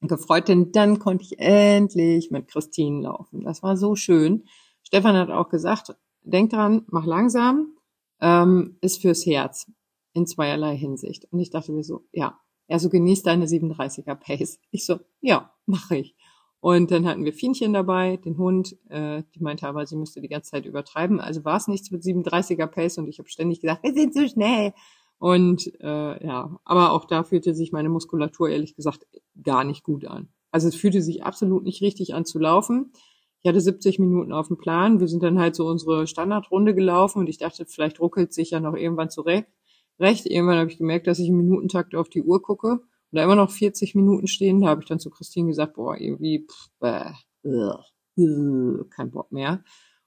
gefreut, 0.00 0.48
denn 0.48 0.72
dann 0.72 0.98
konnte 0.98 1.24
ich 1.24 1.38
endlich 1.38 2.30
mit 2.30 2.48
Christine 2.48 3.02
laufen. 3.02 3.44
Das 3.44 3.62
war 3.62 3.76
so 3.76 3.96
schön. 3.96 4.44
Stefan 4.82 5.16
hat 5.16 5.30
auch 5.30 5.48
gesagt, 5.48 5.96
denk 6.22 6.50
dran, 6.50 6.84
mach 6.88 7.06
langsam, 7.06 7.76
ähm, 8.20 8.78
ist 8.80 9.00
fürs 9.00 9.26
Herz 9.26 9.70
in 10.12 10.26
zweierlei 10.26 10.76
Hinsicht. 10.76 11.26
Und 11.30 11.40
ich 11.40 11.50
dachte 11.50 11.72
mir 11.72 11.84
so, 11.84 12.06
ja, 12.12 12.38
er 12.66 12.78
so 12.78 12.88
genießt 12.88 13.26
deine 13.26 13.46
37er 13.46 14.14
Pace. 14.14 14.58
Ich 14.70 14.86
so, 14.86 15.00
ja, 15.20 15.52
mache 15.66 15.96
ich. 15.96 16.14
Und 16.60 16.90
dann 16.90 17.06
hatten 17.06 17.26
wir 17.26 17.34
Fienchen 17.34 17.74
dabei, 17.74 18.16
den 18.16 18.38
Hund, 18.38 18.76
äh, 18.88 19.22
die 19.34 19.42
meinte 19.42 19.68
aber, 19.68 19.84
sie 19.86 19.96
müsste 19.96 20.22
die 20.22 20.28
ganze 20.28 20.52
Zeit 20.52 20.64
übertreiben. 20.64 21.20
Also 21.20 21.44
war 21.44 21.58
es 21.58 21.68
nichts 21.68 21.90
mit 21.90 22.02
37er 22.02 22.66
Pace 22.66 22.96
und 22.96 23.06
ich 23.06 23.18
habe 23.18 23.28
ständig 23.28 23.60
gesagt, 23.60 23.82
wir 23.82 23.92
sind 23.92 24.14
zu 24.14 24.26
schnell. 24.28 24.72
Und 25.18 25.70
äh, 25.80 26.26
ja, 26.26 26.58
aber 26.64 26.92
auch 26.92 27.04
da 27.04 27.22
fühlte 27.22 27.54
sich 27.54 27.72
meine 27.72 27.90
Muskulatur 27.90 28.48
ehrlich 28.48 28.76
gesagt 28.76 29.06
gar 29.42 29.64
nicht 29.64 29.82
gut 29.82 30.06
an. 30.06 30.28
Also 30.50 30.68
es 30.68 30.74
fühlte 30.74 31.02
sich 31.02 31.22
absolut 31.22 31.64
nicht 31.64 31.82
richtig 31.82 32.14
an 32.14 32.24
zu 32.24 32.38
laufen. 32.38 32.92
Ich 33.42 33.48
hatte 33.48 33.60
70 33.60 33.98
Minuten 33.98 34.32
auf 34.32 34.48
dem 34.48 34.56
Plan. 34.56 35.00
Wir 35.00 35.08
sind 35.08 35.22
dann 35.22 35.38
halt 35.38 35.54
so 35.54 35.66
unsere 35.66 36.06
Standardrunde 36.06 36.74
gelaufen 36.74 37.18
und 37.18 37.28
ich 37.28 37.36
dachte, 37.36 37.66
vielleicht 37.66 38.00
ruckelt 38.00 38.32
sich 38.32 38.52
ja 38.52 38.60
noch 38.60 38.74
irgendwann 38.74 39.10
zurecht. 39.10 39.48
Recht. 40.00 40.26
Irgendwann 40.26 40.58
habe 40.58 40.70
ich 40.70 40.78
gemerkt, 40.78 41.06
dass 41.06 41.18
ich 41.18 41.28
im 41.28 41.36
Minutentakt 41.36 41.94
auf 41.94 42.08
die 42.08 42.22
Uhr 42.22 42.42
gucke 42.42 42.72
und 42.72 42.82
da 43.12 43.22
immer 43.22 43.36
noch 43.36 43.50
40 43.50 43.94
Minuten 43.94 44.26
stehen. 44.26 44.60
Da 44.60 44.68
habe 44.68 44.82
ich 44.82 44.88
dann 44.88 44.98
zu 44.98 45.10
Christine 45.10 45.48
gesagt, 45.48 45.74
boah, 45.74 45.96
irgendwie, 45.96 46.46
pff, 46.48 46.68
bäh, 46.80 47.12
äh, 47.44 48.84
kein 48.90 49.10
Bock 49.10 49.32
mehr. 49.32 49.64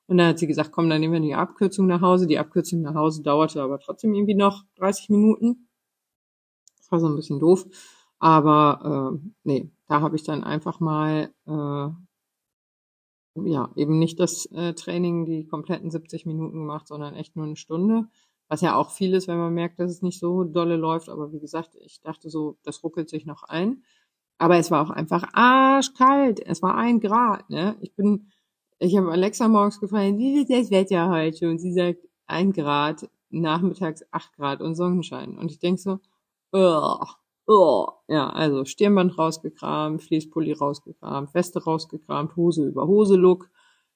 Und 0.08 0.18
dann 0.18 0.30
hat 0.30 0.40
sie 0.40 0.48
gesagt, 0.48 0.72
komm, 0.72 0.90
dann 0.90 1.02
nehmen 1.02 1.14
wir 1.14 1.20
die 1.20 1.36
Abkürzung 1.36 1.88
nach 1.88 2.02
Hause. 2.02 2.28
Die 2.28 2.40
Abkürzung 2.40 2.82
nach 2.82 2.96
Hause 2.96 3.24
dauerte 3.24 3.62
aber 3.62 3.80
trotzdem 3.80 4.14
irgendwie 4.14 4.36
noch 4.36 4.64
30 4.78 5.10
Minuten. 5.10 5.68
Das 6.78 6.92
war 6.92 7.00
so 7.00 7.08
ein 7.08 7.16
bisschen 7.16 7.40
doof. 7.40 7.66
Aber 8.20 9.20
äh, 9.22 9.30
nee, 9.44 9.72
da 9.88 10.02
habe 10.02 10.16
ich 10.16 10.24
dann 10.24 10.44
einfach 10.44 10.80
mal 10.80 11.32
äh, 11.46 11.90
ja, 13.46 13.72
eben 13.76 14.00
nicht 14.00 14.20
das 14.20 14.46
äh, 14.48 14.74
Training 14.74 15.26
die 15.26 15.46
kompletten 15.46 15.92
70 15.92 16.26
Minuten 16.26 16.60
gemacht, 16.60 16.88
sondern 16.88 17.14
echt 17.16 17.36
nur 17.36 17.46
eine 17.46 17.56
Stunde. 17.56 18.08
Was 18.50 18.62
ja 18.62 18.76
auch 18.76 18.92
viel 18.92 19.14
ist, 19.14 19.28
wenn 19.28 19.38
man 19.38 19.54
merkt, 19.54 19.80
dass 19.80 19.92
es 19.92 20.02
nicht 20.02 20.20
so 20.20 20.44
dolle 20.44 20.78
läuft. 20.78 21.10
Aber 21.10 21.32
wie 21.34 21.40
gesagt, 21.40 21.76
ich 21.76 22.02
dachte 22.02 22.30
so, 22.30 22.58
das 22.64 22.84
ruckelt 22.84 23.10
sich 23.10 23.26
noch 23.26 23.44
ein. 23.44 23.84
Aber 24.38 24.58
es 24.58 24.72
war 24.72 24.86
auch 24.86 24.92
einfach 24.92 25.28
arschkalt. 25.34 26.40
Es 26.46 26.62
war 26.62 26.76
ein 26.76 27.00
Grad, 27.00 27.50
ne? 27.50 27.76
Ich 27.82 27.94
bin, 27.96 28.32
ich 28.80 28.96
habe 28.98 29.12
Alexa 29.12 29.48
morgens 29.48 29.80
gefragt, 29.80 30.18
wie 30.18 30.42
ist 30.42 30.50
das 30.50 30.72
Wetter 30.72 31.10
heute? 31.10 31.50
Und 31.50 31.60
sie 31.60 31.74
sagt, 31.74 32.00
ein 32.28 32.54
Grad, 32.54 33.10
nachmittags 33.30 34.04
acht 34.12 34.34
Grad 34.36 34.62
und 34.62 34.76
Sonnenschein. 34.76 35.38
Und 35.38 35.52
ich 35.52 35.60
denk 35.60 35.80
so, 35.80 36.00
oh, 36.52 37.06
Oh, 37.50 37.88
ja, 38.10 38.30
also 38.30 38.66
Stirnband 38.66 39.18
rausgekramt, 39.18 40.04
Fließpulli 40.04 40.52
rausgekramt, 40.52 41.34
Weste 41.34 41.64
rausgekramt, 41.64 42.36
Hose 42.36 42.66
über 42.68 42.88
Hose-Look. 42.88 43.50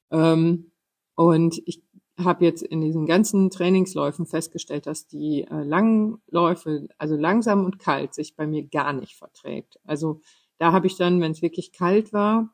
Ähm, 0.09 0.71
und 1.15 1.61
ich 1.65 1.83
habe 2.17 2.45
jetzt 2.45 2.61
in 2.61 2.81
diesen 2.81 3.05
ganzen 3.05 3.49
Trainingsläufen 3.49 4.25
festgestellt, 4.25 4.85
dass 4.85 5.07
die 5.07 5.45
äh, 5.49 5.63
langen 5.63 6.21
Läufe, 6.27 6.87
also 6.97 7.15
langsam 7.15 7.65
und 7.65 7.79
kalt, 7.79 8.13
sich 8.13 8.35
bei 8.35 8.45
mir 8.45 8.67
gar 8.67 8.93
nicht 8.93 9.15
verträgt. 9.15 9.79
Also 9.85 10.21
da 10.57 10.71
habe 10.71 10.87
ich 10.87 10.97
dann, 10.97 11.21
wenn 11.21 11.31
es 11.31 11.41
wirklich 11.41 11.71
kalt 11.71 12.13
war 12.13 12.49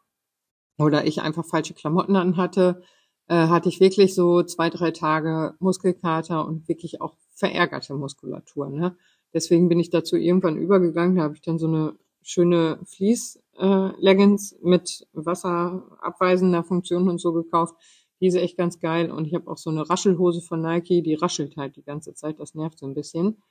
oder 0.77 1.05
ich 1.05 1.21
einfach 1.21 1.45
falsche 1.45 1.73
Klamotten 1.73 2.15
anhatte, 2.15 2.81
äh, 3.27 3.47
hatte 3.47 3.69
ich 3.69 3.79
wirklich 3.79 4.15
so 4.15 4.43
zwei, 4.43 4.69
drei 4.69 4.91
Tage 4.91 5.55
Muskelkater 5.59 6.45
und 6.45 6.67
wirklich 6.67 7.01
auch 7.01 7.15
verärgerte 7.33 7.95
Muskulatur. 7.95 8.69
Ne? 8.69 8.95
Deswegen 9.33 9.69
bin 9.69 9.79
ich 9.79 9.89
dazu 9.89 10.15
irgendwann 10.15 10.57
übergegangen. 10.57 11.17
Da 11.17 11.23
habe 11.23 11.35
ich 11.35 11.41
dann 11.41 11.59
so 11.59 11.67
eine 11.67 11.97
schöne 12.21 12.79
Fleece-Leggings 12.85 14.53
äh, 14.53 14.57
mit 14.61 15.07
wasserabweisender 15.13 16.63
Funktion 16.63 17.09
und 17.09 17.19
so 17.19 17.33
gekauft. 17.33 17.75
Die 18.19 18.27
ist 18.27 18.35
echt 18.35 18.57
ganz 18.57 18.79
geil. 18.79 19.11
Und 19.11 19.25
ich 19.25 19.33
habe 19.33 19.49
auch 19.49 19.57
so 19.57 19.69
eine 19.69 19.89
Raschelhose 19.89 20.41
von 20.41 20.61
Nike, 20.61 21.01
die 21.01 21.15
raschelt 21.15 21.57
halt 21.57 21.75
die 21.75 21.83
ganze 21.83 22.13
Zeit. 22.13 22.39
Das 22.39 22.55
nervt 22.55 22.79
so 22.79 22.87
ein 22.87 22.93
bisschen. 22.93 23.41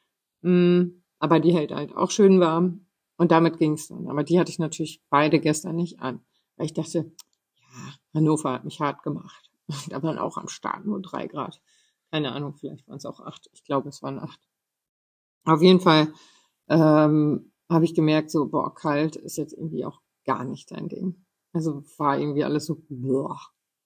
Mm, 0.43 1.03
aber 1.19 1.41
die 1.41 1.55
hält 1.55 1.73
halt 1.73 1.95
auch 1.95 2.11
schön 2.11 2.41
warm. 2.41 2.87
Und 3.17 3.31
damit 3.31 3.59
ging's 3.59 3.89
dann. 3.89 4.09
Aber 4.09 4.25
die 4.25 4.39
hatte 4.39 4.51
ich 4.51 4.59
natürlich 4.59 5.03
beide 5.09 5.41
gestern 5.41 5.77
nicht 5.77 6.01
an. 6.01 6.21
Weil 6.57 6.67
ich 6.67 6.75
dachte, 6.75 7.13
ja, 7.57 7.95
Hannover 8.15 8.53
hat 8.53 8.65
mich 8.65 8.81
hart 8.81 9.03
gemacht. 9.03 9.51
Da 9.89 10.03
waren 10.03 10.19
auch 10.19 10.37
am 10.37 10.49
Start 10.49 10.87
nur 10.87 11.01
drei 11.01 11.27
Grad. 11.27 11.61
Keine 12.13 12.33
Ahnung, 12.33 12.55
vielleicht 12.55 12.87
waren 12.89 12.99
es 12.99 13.07
auch 13.07 13.21
acht. 13.21 13.49
Ich 13.53 13.65
glaube, 13.65 13.89
es 13.89 14.03
waren 14.03 14.21
acht. 14.21 14.41
Auf 15.45 15.61
jeden 15.61 15.81
Fall 15.81 16.13
ähm, 16.69 17.53
habe 17.69 17.85
ich 17.85 17.95
gemerkt, 17.95 18.31
so, 18.31 18.47
boah, 18.47 18.75
kalt 18.75 19.17
ist 19.17 19.37
jetzt 19.37 19.53
irgendwie 19.53 19.85
auch 19.85 20.01
gar 20.25 20.45
nicht 20.45 20.71
dein 20.71 20.89
Ding. 20.89 21.25
Also 21.53 21.83
war 21.99 22.19
irgendwie 22.19 22.45
alles 22.45 22.67
so, 22.67 22.83
boah, 22.89 23.41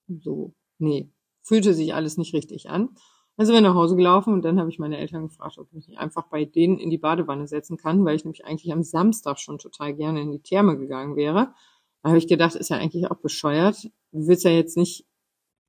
so, 0.08 0.54
nee, 0.80 1.10
fühlte 1.42 1.74
sich 1.74 1.94
alles 1.94 2.16
nicht 2.16 2.34
richtig 2.34 2.68
an. 2.70 2.90
Also 3.36 3.54
bin 3.54 3.62
nach 3.62 3.74
Hause 3.74 3.96
gelaufen 3.96 4.34
und 4.34 4.42
dann 4.44 4.58
habe 4.58 4.68
ich 4.68 4.78
meine 4.78 4.98
Eltern 4.98 5.28
gefragt, 5.28 5.56
ob 5.58 5.68
ich 5.68 5.88
mich 5.88 5.98
einfach 5.98 6.28
bei 6.28 6.44
denen 6.44 6.78
in 6.78 6.90
die 6.90 6.98
Badewanne 6.98 7.46
setzen 7.46 7.78
kann, 7.78 8.04
weil 8.04 8.16
ich 8.16 8.24
nämlich 8.24 8.44
eigentlich 8.44 8.72
am 8.72 8.82
Samstag 8.82 9.38
schon 9.38 9.58
total 9.58 9.94
gerne 9.94 10.20
in 10.20 10.30
die 10.30 10.42
Therme 10.42 10.76
gegangen 10.76 11.16
wäre. 11.16 11.54
Da 12.02 12.10
habe 12.10 12.18
ich 12.18 12.28
gedacht, 12.28 12.54
ist 12.54 12.68
ja 12.68 12.76
eigentlich 12.76 13.10
auch 13.10 13.16
bescheuert. 13.16 13.84
Du 14.12 14.26
willst 14.26 14.44
ja 14.44 14.50
jetzt 14.50 14.76
nicht 14.76 15.06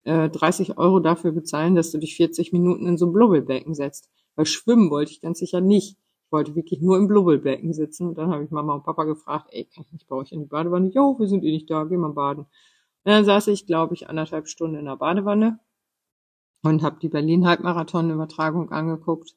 äh, 0.04 0.30
30 0.30 0.78
Euro 0.78 1.00
dafür 1.00 1.32
bezahlen, 1.32 1.76
dass 1.76 1.92
du 1.92 1.98
dich 1.98 2.16
40 2.16 2.52
Minuten 2.52 2.88
in 2.88 2.98
so 2.98 3.06
ein 3.06 3.14
Blubbelbecken 3.14 3.74
setzt. 3.74 4.10
Weil 4.36 4.46
schwimmen 4.46 4.90
wollte 4.90 5.12
ich 5.12 5.22
ganz 5.22 5.40
sicher 5.40 5.62
nicht. 5.62 5.98
Ich 6.26 6.32
wollte 6.32 6.56
wirklich 6.56 6.82
nur 6.82 6.98
im 6.98 7.08
Blubbelbecken 7.08 7.74
sitzen. 7.74 8.08
Und 8.10 8.18
dann 8.18 8.32
habe 8.32 8.44
ich 8.44 8.52
Mama 8.52 8.74
und 8.74 8.84
Papa 8.84 9.04
gefragt, 9.04 9.48
ey, 9.52 9.66
kann 9.66 9.86
ich 9.86 9.94
nicht 9.94 10.08
bei 10.08 10.16
euch 10.16 10.32
in 10.32 10.40
die 10.40 10.46
Badewanne? 10.46 10.90
Jo, 10.90 11.18
wir 11.20 11.28
sind 11.28 11.44
eh 11.44 11.52
nicht 11.52 11.70
da, 11.70 11.84
geh 11.84 11.98
mal 11.98 12.14
baden. 12.14 12.46
Und 13.04 13.12
dann 13.12 13.26
saß 13.26 13.48
ich, 13.48 13.66
glaube 13.66 13.94
ich, 13.96 14.10
anderthalb 14.10 14.48
Stunden 14.48 14.78
in 14.78 14.86
der 14.86 14.98
Badewanne. 14.98 15.60
und 16.64 16.84
habe 16.84 17.00
die 17.02 17.10
Berlin-Halbmarathon-Übertragung 17.10 18.72
angeguckt. 18.72 19.36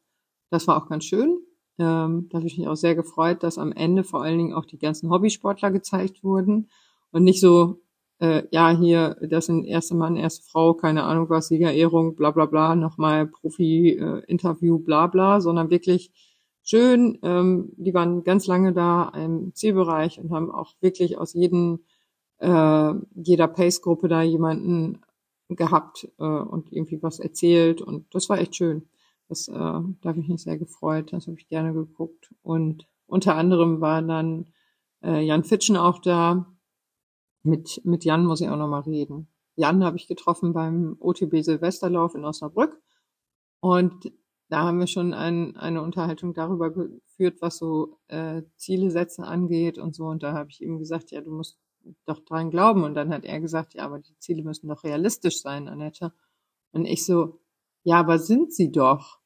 Das 0.50 0.66
war 0.68 0.76
auch 0.76 0.88
ganz 0.88 1.04
schön. 1.04 1.38
Ähm, 1.78 2.28
da 2.30 2.38
habe 2.38 2.46
ich 2.46 2.58
mich 2.58 2.68
auch 2.68 2.76
sehr 2.76 2.94
gefreut, 2.94 3.42
dass 3.42 3.58
am 3.58 3.72
Ende 3.72 4.04
vor 4.04 4.22
allen 4.22 4.38
Dingen 4.38 4.52
auch 4.54 4.66
die 4.66 4.78
ganzen 4.78 5.10
Hobbysportler 5.10 5.70
gezeigt 5.70 6.22
wurden 6.22 6.68
und 7.10 7.24
nicht 7.24 7.40
so, 7.40 7.80
äh, 8.20 8.44
ja, 8.52 8.70
hier, 8.70 9.16
das 9.28 9.46
sind 9.46 9.64
erste 9.64 9.96
Mann, 9.96 10.16
erste 10.16 10.44
Frau, 10.44 10.74
keine 10.74 11.04
Ahnung 11.04 11.28
was, 11.30 11.48
Siegerehrung, 11.48 12.14
bla 12.14 12.30
bla 12.30 12.46
bla, 12.46 12.76
nochmal 12.76 13.26
Profi-Interview, 13.26 14.76
äh, 14.76 14.82
bla 14.82 15.06
bla, 15.08 15.40
sondern 15.40 15.70
wirklich 15.70 16.12
schön. 16.62 17.18
Ähm, 17.22 17.72
die 17.76 17.94
waren 17.94 18.22
ganz 18.22 18.46
lange 18.46 18.72
da 18.72 19.08
im 19.16 19.52
Zielbereich 19.54 20.20
und 20.20 20.30
haben 20.30 20.50
auch 20.52 20.74
wirklich 20.80 21.18
aus 21.18 21.34
jedem, 21.34 21.80
äh, 22.38 22.92
jeder 23.14 23.48
Pace-Gruppe 23.48 24.08
da 24.08 24.22
jemanden 24.22 25.02
gehabt 25.48 26.08
äh, 26.18 26.24
und 26.24 26.72
irgendwie 26.72 27.02
was 27.02 27.18
erzählt 27.18 27.82
und 27.82 28.14
das 28.14 28.28
war 28.28 28.38
echt 28.38 28.56
schön. 28.56 28.88
Das, 29.28 29.48
äh, 29.48 29.52
da 29.54 30.04
habe 30.04 30.20
ich 30.20 30.28
mich 30.28 30.42
sehr 30.42 30.58
gefreut, 30.58 31.12
das 31.12 31.26
habe 31.26 31.38
ich 31.38 31.48
gerne 31.48 31.72
geguckt. 31.72 32.34
Und 32.42 32.86
unter 33.06 33.36
anderem 33.36 33.80
war 33.80 34.02
dann 34.02 34.52
äh, 35.02 35.20
Jan 35.24 35.44
Fitschen 35.44 35.76
auch 35.76 35.98
da. 36.00 36.46
Mit, 37.42 37.82
mit 37.84 38.04
Jan 38.04 38.24
muss 38.24 38.40
ich 38.40 38.48
auch 38.48 38.56
nochmal 38.56 38.82
reden. 38.82 39.28
Jan 39.56 39.84
habe 39.84 39.96
ich 39.96 40.08
getroffen 40.08 40.52
beim 40.52 40.96
OTB 40.98 41.42
Silvesterlauf 41.42 42.14
in 42.14 42.24
Osnabrück. 42.24 42.80
Und 43.60 44.12
da 44.48 44.62
haben 44.62 44.78
wir 44.78 44.86
schon 44.86 45.14
ein, 45.14 45.56
eine 45.56 45.82
Unterhaltung 45.82 46.34
darüber 46.34 46.70
geführt, 46.70 47.38
was 47.40 47.58
so 47.58 47.98
äh, 48.08 48.42
Ziele 48.56 48.90
setzen 48.90 49.24
angeht 49.24 49.78
und 49.78 49.94
so. 49.94 50.04
Und 50.06 50.22
da 50.22 50.32
habe 50.32 50.50
ich 50.50 50.60
ihm 50.60 50.78
gesagt, 50.78 51.10
ja, 51.10 51.20
du 51.20 51.30
musst 51.30 51.58
doch 52.06 52.20
dran 52.20 52.50
glauben. 52.50 52.84
Und 52.84 52.94
dann 52.94 53.12
hat 53.12 53.24
er 53.24 53.40
gesagt, 53.40 53.74
ja, 53.74 53.84
aber 53.84 53.98
die 53.98 54.18
Ziele 54.18 54.42
müssen 54.42 54.68
doch 54.68 54.84
realistisch 54.84 55.40
sein, 55.40 55.68
Annette. 55.68 56.12
Und 56.72 56.86
ich 56.86 57.04
so, 57.04 57.40
ja, 57.82 58.00
aber 58.00 58.18
sind 58.18 58.52
sie 58.52 58.72
doch. 58.72 59.18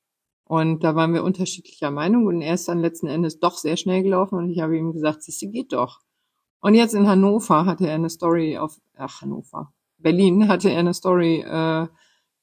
Und 0.44 0.82
da 0.82 0.96
waren 0.96 1.12
wir 1.12 1.24
unterschiedlicher 1.24 1.90
Meinung 1.90 2.26
und 2.26 2.40
er 2.40 2.54
ist 2.54 2.68
dann 2.68 2.80
letzten 2.80 3.06
Endes 3.06 3.38
doch 3.38 3.58
sehr 3.58 3.76
schnell 3.76 4.02
gelaufen 4.02 4.38
und 4.38 4.48
ich 4.48 4.60
habe 4.60 4.78
ihm 4.78 4.92
gesagt, 4.92 5.22
sie 5.22 5.50
geht 5.50 5.74
doch. 5.74 6.00
Und 6.60 6.74
jetzt 6.74 6.94
in 6.94 7.06
Hannover 7.06 7.66
hatte 7.66 7.86
er 7.86 7.94
eine 7.94 8.08
Story 8.08 8.56
auf, 8.56 8.80
ach 8.96 9.20
Hannover, 9.20 9.74
Berlin 9.98 10.48
hatte 10.48 10.70
er 10.70 10.78
eine 10.78 10.94
Story 10.94 11.44
äh, 11.46 11.86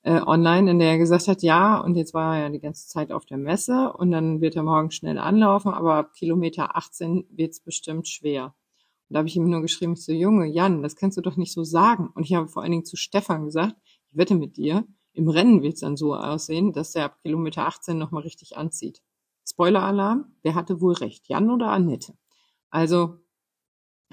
äh, 0.03 0.21
online, 0.21 0.69
in 0.69 0.79
der 0.79 0.91
er 0.91 0.97
gesagt 0.99 1.27
hat, 1.27 1.41
ja, 1.41 1.79
und 1.79 1.95
jetzt 1.95 2.13
war 2.13 2.35
er 2.35 2.43
ja 2.43 2.49
die 2.49 2.59
ganze 2.59 2.87
Zeit 2.87 3.11
auf 3.11 3.25
der 3.25 3.37
Messe 3.37 3.91
und 3.93 4.11
dann 4.11 4.39
wird 4.39 4.55
er 4.55 4.63
morgen 4.63 4.91
schnell 4.91 5.17
anlaufen, 5.17 5.73
aber 5.73 5.95
ab 5.95 6.13
Kilometer 6.13 6.77
18 6.77 7.25
wird's 7.31 7.59
bestimmt 7.59 8.07
schwer. 8.07 8.53
Da 9.09 9.19
habe 9.19 9.27
ich 9.27 9.35
ihm 9.35 9.49
nur 9.49 9.61
geschrieben, 9.61 9.93
ich 9.93 10.03
so, 10.03 10.11
Junge, 10.11 10.47
Jan, 10.47 10.81
das 10.81 10.95
kannst 10.95 11.17
du 11.17 11.21
doch 11.21 11.37
nicht 11.37 11.53
so 11.53 11.63
sagen. 11.63 12.09
Und 12.15 12.23
ich 12.23 12.33
habe 12.33 12.47
vor 12.47 12.63
allen 12.63 12.71
Dingen 12.71 12.85
zu 12.85 12.97
Stefan 12.97 13.45
gesagt, 13.45 13.75
ich 14.09 14.17
wette 14.17 14.35
mit 14.35 14.57
dir, 14.57 14.85
im 15.13 15.29
Rennen 15.29 15.61
wird 15.61 15.75
es 15.75 15.79
dann 15.79 15.95
so 15.95 16.15
aussehen, 16.15 16.73
dass 16.73 16.95
er 16.95 17.05
ab 17.05 17.19
Kilometer 17.21 17.65
18 17.65 17.97
nochmal 17.97 18.23
richtig 18.23 18.57
anzieht. 18.57 19.01
Spoiler-Alarm, 19.47 20.25
wer 20.43 20.55
hatte 20.55 20.81
wohl 20.81 20.93
recht, 20.93 21.27
Jan 21.27 21.49
oder 21.49 21.69
Annette? 21.69 22.13
Also, 22.69 23.19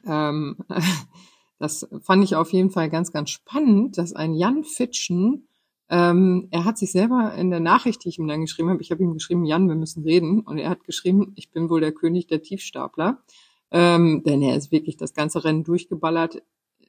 ähm, 0.05 0.59
das 1.59 1.89
fand 2.03 2.25
ich 2.25 2.37
auf 2.37 2.53
jeden 2.53 2.71
Fall 2.71 2.91
ganz, 2.91 3.13
ganz 3.13 3.31
spannend, 3.31 3.99
dass 3.99 4.13
ein 4.13 4.35
Jan 4.35 4.63
Fitschen, 4.63 5.49
ähm, 5.89 6.49
er 6.51 6.65
hat 6.65 6.79
sich 6.79 6.93
selber 6.93 7.35
in 7.35 7.51
der 7.51 7.61
Nachricht, 7.61 8.05
die 8.05 8.11
ich 8.11 8.19
ihm 8.19 8.29
dann 8.29 8.43
geschrieben 8.43 8.71
habe, 8.71 8.83
ich 8.83 8.91
habe 8.91 9.03
ihm 9.03 9.15
geschrieben, 9.15 9.45
Jan, 9.45 9.69
wir 9.69 9.75
müssen 9.75 10.05
reden, 10.05 10.41
und 10.41 10.59
er 10.59 10.71
hat 10.71 10.85
geschrieben, 10.85 11.33
ich 11.35 11.51
bin 11.51 11.69
wohl 11.69 11.81
der 11.81 11.93
König 11.93 12.29
der 12.29 12.43
Tiefstapler, 12.43 13.23
ähm, 13.73 14.23
denn 14.25 14.43
er 14.43 14.57
ist 14.57 14.71
wirklich 14.71 14.97
das 14.97 15.15
ganze 15.15 15.45
Rennen 15.45 15.65
durchgeballert 15.65 16.43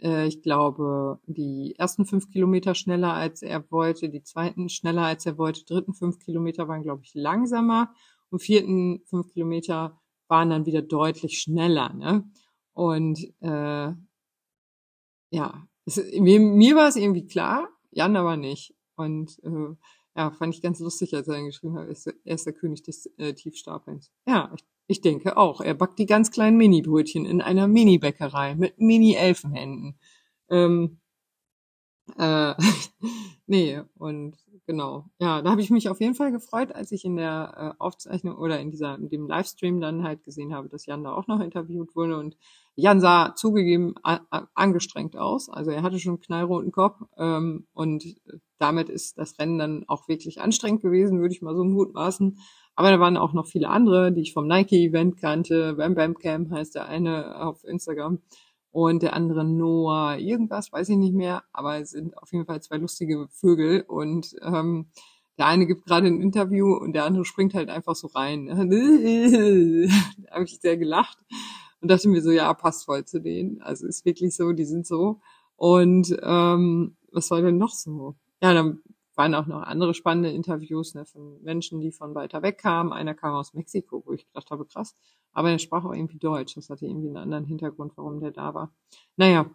äh, 0.04 0.28
ich 0.28 0.42
glaube, 0.42 1.20
die 1.26 1.76
ersten 1.78 2.06
fünf 2.06 2.30
Kilometer 2.30 2.76
schneller 2.76 3.14
als 3.14 3.42
er 3.42 3.70
wollte, 3.72 4.10
die 4.10 4.24
zweiten 4.24 4.70
schneller 4.70 5.04
als 5.04 5.26
er 5.26 5.38
wollte, 5.38 5.66
dritten 5.66 5.94
fünf 5.94 6.20
Kilometer 6.20 6.68
waren, 6.68 6.84
glaube 6.84 7.04
ich, 7.04 7.14
langsamer 7.16 7.94
und 8.30 8.42
vierten 8.42 9.02
fünf 9.06 9.32
Kilometer 9.32 10.00
waren 10.28 10.50
dann 10.50 10.66
wieder 10.66 10.82
deutlich 10.82 11.40
schneller. 11.40 11.94
Ne? 11.94 12.30
Und 12.74 13.20
äh, 13.42 13.94
ja, 15.32 15.68
es, 15.86 15.98
mir, 16.20 16.40
mir 16.40 16.76
war 16.76 16.88
es 16.88 16.96
irgendwie 16.96 17.26
klar, 17.26 17.70
Jan 17.92 18.16
aber 18.16 18.38
nicht. 18.38 18.76
Und 18.96 19.40
äh, 19.44 19.76
ja, 20.16 20.32
fand 20.32 20.54
ich 20.54 20.62
ganz 20.62 20.80
lustig, 20.80 21.14
als 21.14 21.28
er 21.28 21.36
dann 21.36 21.46
geschrieben 21.46 21.78
hat, 21.78 21.88
er 21.88 22.36
ist 22.36 22.46
der 22.46 22.54
König 22.54 22.84
des 22.84 23.08
äh, 23.18 23.34
Tiefstapelns. 23.34 24.12
Ja, 24.28 24.52
ich 24.56 24.64
ich 24.88 25.02
denke 25.02 25.38
auch. 25.38 25.62
Er 25.62 25.74
backt 25.74 26.00
die 26.00 26.06
ganz 26.06 26.32
kleinen 26.32 26.58
Mini-Brötchen 26.58 27.26
in 27.26 27.42
einer 27.42 27.68
Mini-Bäckerei 27.68 28.56
mit 28.56 28.80
Mini-Elfenhänden. 28.80 29.98
Ähm, 30.50 31.00
äh, 32.18 32.54
nee, 33.48 33.82
und 33.98 34.38
genau. 34.68 35.10
Ja, 35.20 35.42
da 35.42 35.52
habe 35.52 35.62
ich 35.62 35.70
mich 35.70 35.90
auf 35.90 36.00
jeden 36.02 36.16
Fall 36.16 36.32
gefreut, 36.32 36.74
als 36.74 36.92
ich 36.92 37.06
in 37.06 37.16
der 37.16 37.76
äh, 37.76 37.82
Aufzeichnung 37.82 38.38
oder 38.38 38.60
in 38.60 38.72
dieser 38.72 38.96
in 38.96 39.10
dem 39.10 39.28
Livestream 39.28 39.80
dann 39.82 40.04
halt 40.04 40.24
gesehen 40.24 40.54
habe, 40.54 40.70
dass 40.70 40.86
Jan 40.86 41.04
da 41.04 41.14
auch 41.14 41.28
noch 41.28 41.40
interviewt 41.40 41.96
wurde 41.96 42.18
und 42.18 42.38
Jan 42.76 43.00
sah 43.00 43.36
zugegeben 43.36 43.94
angestrengt 44.02 45.16
aus. 45.16 45.50
Also 45.50 45.72
er 45.72 45.84
hatte 45.84 46.00
schon 46.00 46.14
einen 46.14 46.22
knallroten 46.22 46.72
Kopf 46.72 47.02
ähm, 47.18 47.68
und 47.74 48.04
damit 48.58 48.90
ist 48.90 49.18
das 49.18 49.38
Rennen 49.40 49.60
dann 49.60 49.84
auch 49.88 50.08
wirklich 50.08 50.42
anstrengend 50.42 50.82
gewesen, 50.82 51.20
würde 51.20 51.34
ich 51.34 51.42
mal 51.42 51.56
so 51.56 51.64
mutmaßen. 51.64 52.40
Aber 52.76 52.90
da 52.90 53.00
waren 53.00 53.18
auch 53.18 53.34
noch 53.34 53.48
viele 53.48 53.70
andere, 53.70 54.12
die 54.12 54.22
ich 54.22 54.34
vom 54.34 54.48
Nike-Event 54.48 55.18
kannte. 55.18 55.76
Bam 55.76 55.96
Bam 55.96 56.16
Camp 56.16 56.52
heißt 56.52 56.76
der 56.76 56.88
eine 56.88 57.40
auf 57.40 57.64
Instagram 57.64 58.20
und 58.72 59.04
der 59.04 59.14
andere 59.14 59.46
Noah 59.46 60.18
irgendwas, 60.18 60.72
weiß 60.72 60.90
ich 60.90 60.98
nicht 60.98 61.14
mehr, 61.14 61.44
aber 61.54 61.80
es 61.80 61.92
sind 61.92 62.18
auf 62.18 62.34
jeden 62.34 62.46
Fall 62.46 62.62
zwei 62.62 62.78
lustige 62.78 63.28
Vögel 63.30 63.84
und 63.88 64.36
ähm, 64.42 64.88
der 65.38 65.46
eine 65.46 65.68
gibt 65.68 65.86
gerade 65.86 66.08
ein 66.08 66.22
Interview 66.22 66.74
und 66.74 66.94
der 66.94 67.06
andere 67.06 67.24
springt 67.24 67.54
halt 67.54 67.70
einfach 67.70 67.96
so 67.96 68.08
rein. 68.08 68.48
da 68.48 70.36
habe 70.36 70.44
ich 70.44 70.60
sehr 70.60 70.78
gelacht 70.78 71.20
und 71.82 71.92
dachte 71.92 72.10
mir 72.10 72.22
so, 72.22 72.32
ja, 72.32 72.52
passt 72.54 72.86
voll 72.86 73.06
zu 73.06 73.20
denen. 73.20 73.62
Also 73.62 73.86
ist 73.88 74.06
wirklich 74.06 74.36
so, 74.36 74.52
die 74.54 74.66
sind 74.66 74.88
so. 74.88 75.20
Und 75.56 76.16
ähm, 76.24 76.98
was 77.12 77.28
soll 77.28 77.44
denn 77.44 77.58
noch 77.58 77.74
so? 77.74 78.16
Ja, 78.42 78.54
dann 78.54 78.82
waren 79.16 79.36
auch 79.36 79.46
noch 79.46 79.62
andere 79.62 79.94
spannende 79.94 80.32
Interviews 80.32 80.96
ne, 80.96 81.06
von 81.06 81.42
Menschen, 81.44 81.82
die 81.82 81.92
von 81.92 82.16
weiter 82.16 82.42
weg 82.42 82.58
kamen. 82.58 82.92
Einer 82.94 83.14
kam 83.14 83.36
aus 83.36 83.54
Mexiko, 83.54 84.04
wo 84.06 84.14
ich 84.14 84.26
gedacht 84.26 84.50
habe, 84.52 84.66
krass. 84.66 84.96
Aber 85.32 85.52
er 85.52 85.60
sprach 85.60 85.86
auch 85.86 85.94
irgendwie 85.94 86.20
Deutsch. 86.20 86.56
Das 86.56 86.70
hatte 86.70 86.86
irgendwie 86.86 87.08
einen 87.08 87.18
anderen 87.18 87.46
Hintergrund, 87.46 87.94
warum 87.96 88.20
der 88.20 88.32
da 88.32 88.54
war. 88.54 88.74
Naja, 89.16 89.50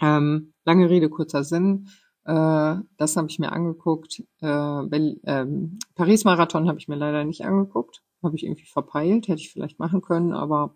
ähm, 0.00 0.52
lange 0.64 0.90
Rede, 0.90 1.08
kurzer 1.08 1.44
Sinn. 1.44 1.88
Äh, 2.24 2.76
das 2.96 3.16
habe 3.16 3.28
ich 3.28 3.38
mir 3.38 3.52
angeguckt. 3.52 4.22
Äh, 4.40 4.46
ähm, 4.46 5.78
Paris-Marathon 5.94 6.68
habe 6.68 6.78
ich 6.78 6.88
mir 6.88 6.96
leider 6.96 7.24
nicht 7.24 7.44
angeguckt. 7.44 8.02
Habe 8.22 8.36
ich 8.36 8.44
irgendwie 8.44 8.66
verpeilt. 8.66 9.28
Hätte 9.28 9.40
ich 9.40 9.52
vielleicht 9.52 9.78
machen 9.78 10.02
können, 10.02 10.32
aber 10.32 10.74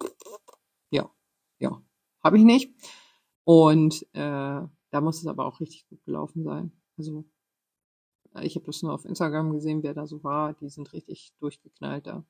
ja, 0.90 1.10
ja, 1.58 1.82
habe 2.22 2.38
ich 2.38 2.44
nicht. 2.44 2.72
Und 3.44 4.06
äh, 4.12 4.60
da 4.90 5.00
muss 5.00 5.18
es 5.20 5.26
aber 5.26 5.46
auch 5.46 5.60
richtig 5.60 5.88
gut 5.88 6.04
gelaufen 6.04 6.44
sein. 6.44 6.72
Also 6.96 7.24
ich 8.42 8.56
habe 8.56 8.66
das 8.66 8.82
nur 8.82 8.92
auf 8.92 9.04
Instagram 9.04 9.52
gesehen, 9.52 9.82
wer 9.82 9.94
da 9.94 10.06
so 10.06 10.22
war. 10.22 10.54
Die 10.54 10.68
sind 10.68 10.92
richtig 10.92 11.32
durchgeknallt 11.40 12.06
da. 12.06 12.24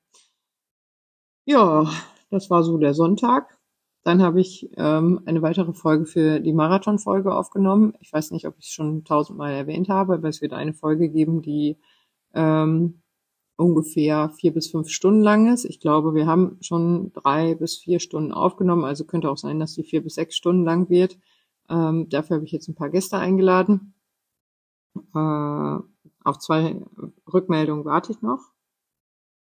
Ja, 1.45 1.89
das 2.29 2.49
war 2.49 2.63
so 2.63 2.77
der 2.77 2.93
Sonntag. 2.93 3.57
Dann 4.03 4.21
habe 4.23 4.41
ich 4.41 4.69
ähm, 4.77 5.21
eine 5.25 5.41
weitere 5.41 5.73
Folge 5.73 6.05
für 6.05 6.39
die 6.39 6.53
Marathon-Folge 6.53 7.35
aufgenommen. 7.35 7.93
Ich 7.99 8.11
weiß 8.11 8.31
nicht, 8.31 8.47
ob 8.47 8.55
ich 8.57 8.65
es 8.65 8.71
schon 8.71 9.03
tausendmal 9.03 9.53
erwähnt 9.53 9.89
habe, 9.89 10.15
aber 10.15 10.29
es 10.29 10.41
wird 10.41 10.53
eine 10.53 10.73
Folge 10.73 11.09
geben, 11.09 11.41
die 11.43 11.77
ähm, 12.33 13.01
ungefähr 13.57 14.29
vier 14.31 14.53
bis 14.53 14.71
fünf 14.71 14.89
Stunden 14.89 15.21
lang 15.21 15.53
ist. 15.53 15.65
Ich 15.65 15.79
glaube, 15.79 16.15
wir 16.15 16.25
haben 16.25 16.57
schon 16.61 17.13
drei 17.13 17.53
bis 17.55 17.77
vier 17.77 17.99
Stunden 17.99 18.31
aufgenommen, 18.31 18.85
also 18.85 19.05
könnte 19.05 19.29
auch 19.29 19.37
sein, 19.37 19.59
dass 19.59 19.75
die 19.75 19.83
vier 19.83 20.01
bis 20.03 20.15
sechs 20.15 20.35
Stunden 20.35 20.65
lang 20.65 20.89
wird. 20.89 21.19
Ähm, 21.69 22.09
dafür 22.09 22.37
habe 22.37 22.45
ich 22.45 22.51
jetzt 22.51 22.67
ein 22.69 22.75
paar 22.75 22.89
Gäste 22.89 23.17
eingeladen. 23.17 23.93
Äh, 25.13 25.79
auf 26.23 26.39
zwei 26.39 26.81
Rückmeldungen 27.31 27.85
warte 27.85 28.11
ich 28.11 28.21
noch. 28.21 28.51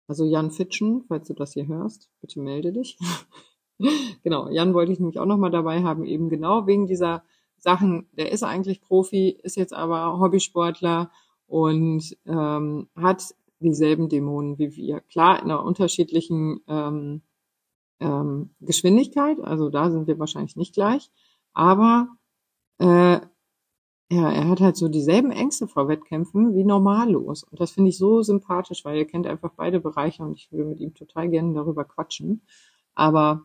Also 0.07 0.23
Jan 0.23 0.51
Fitschen, 0.51 1.03
falls 1.07 1.27
du 1.27 1.33
das 1.33 1.53
hier 1.53 1.67
hörst, 1.67 2.09
bitte 2.21 2.39
melde 2.39 2.71
dich. 2.71 2.97
genau, 4.23 4.49
Jan 4.49 4.73
wollte 4.73 4.91
ich 4.91 4.99
nämlich 4.99 5.19
auch 5.19 5.25
noch 5.25 5.37
mal 5.37 5.51
dabei 5.51 5.83
haben, 5.83 6.05
eben 6.05 6.29
genau 6.29 6.65
wegen 6.65 6.87
dieser 6.87 7.23
Sachen. 7.57 8.07
Der 8.13 8.31
ist 8.31 8.43
eigentlich 8.43 8.81
Profi, 8.81 9.37
ist 9.43 9.57
jetzt 9.57 9.73
aber 9.73 10.19
Hobbysportler 10.19 11.11
und 11.47 12.17
ähm, 12.25 12.87
hat 12.95 13.35
dieselben 13.59 14.07
Dämonen 14.07 14.57
wie 14.59 14.75
wir. 14.75 15.01
Klar, 15.01 15.37
in 15.39 15.45
einer 15.45 15.63
unterschiedlichen 15.63 16.61
ähm, 16.67 17.21
ähm, 17.99 18.51
Geschwindigkeit, 18.61 19.39
also 19.41 19.69
da 19.69 19.89
sind 19.89 20.07
wir 20.07 20.19
wahrscheinlich 20.19 20.55
nicht 20.55 20.73
gleich, 20.73 21.09
aber 21.53 22.09
äh, 22.77 23.19
ja, 24.09 24.31
er 24.31 24.47
hat 24.47 24.61
halt 24.61 24.77
so 24.77 24.87
dieselben 24.87 25.31
Ängste 25.31 25.67
vor 25.67 25.87
Wettkämpfen 25.89 26.55
wie 26.55 26.63
normallos. 26.63 27.43
Und 27.43 27.59
das 27.59 27.71
finde 27.71 27.89
ich 27.89 27.97
so 27.97 28.21
sympathisch, 28.21 28.85
weil 28.85 28.97
er 28.97 29.05
kennt 29.05 29.27
einfach 29.27 29.51
beide 29.55 29.79
Bereiche 29.81 30.23
und 30.23 30.33
ich 30.33 30.51
würde 30.51 30.65
mit 30.65 30.79
ihm 30.79 30.93
total 30.93 31.29
gerne 31.29 31.53
darüber 31.53 31.83
quatschen. 31.83 32.41
Aber 32.95 33.43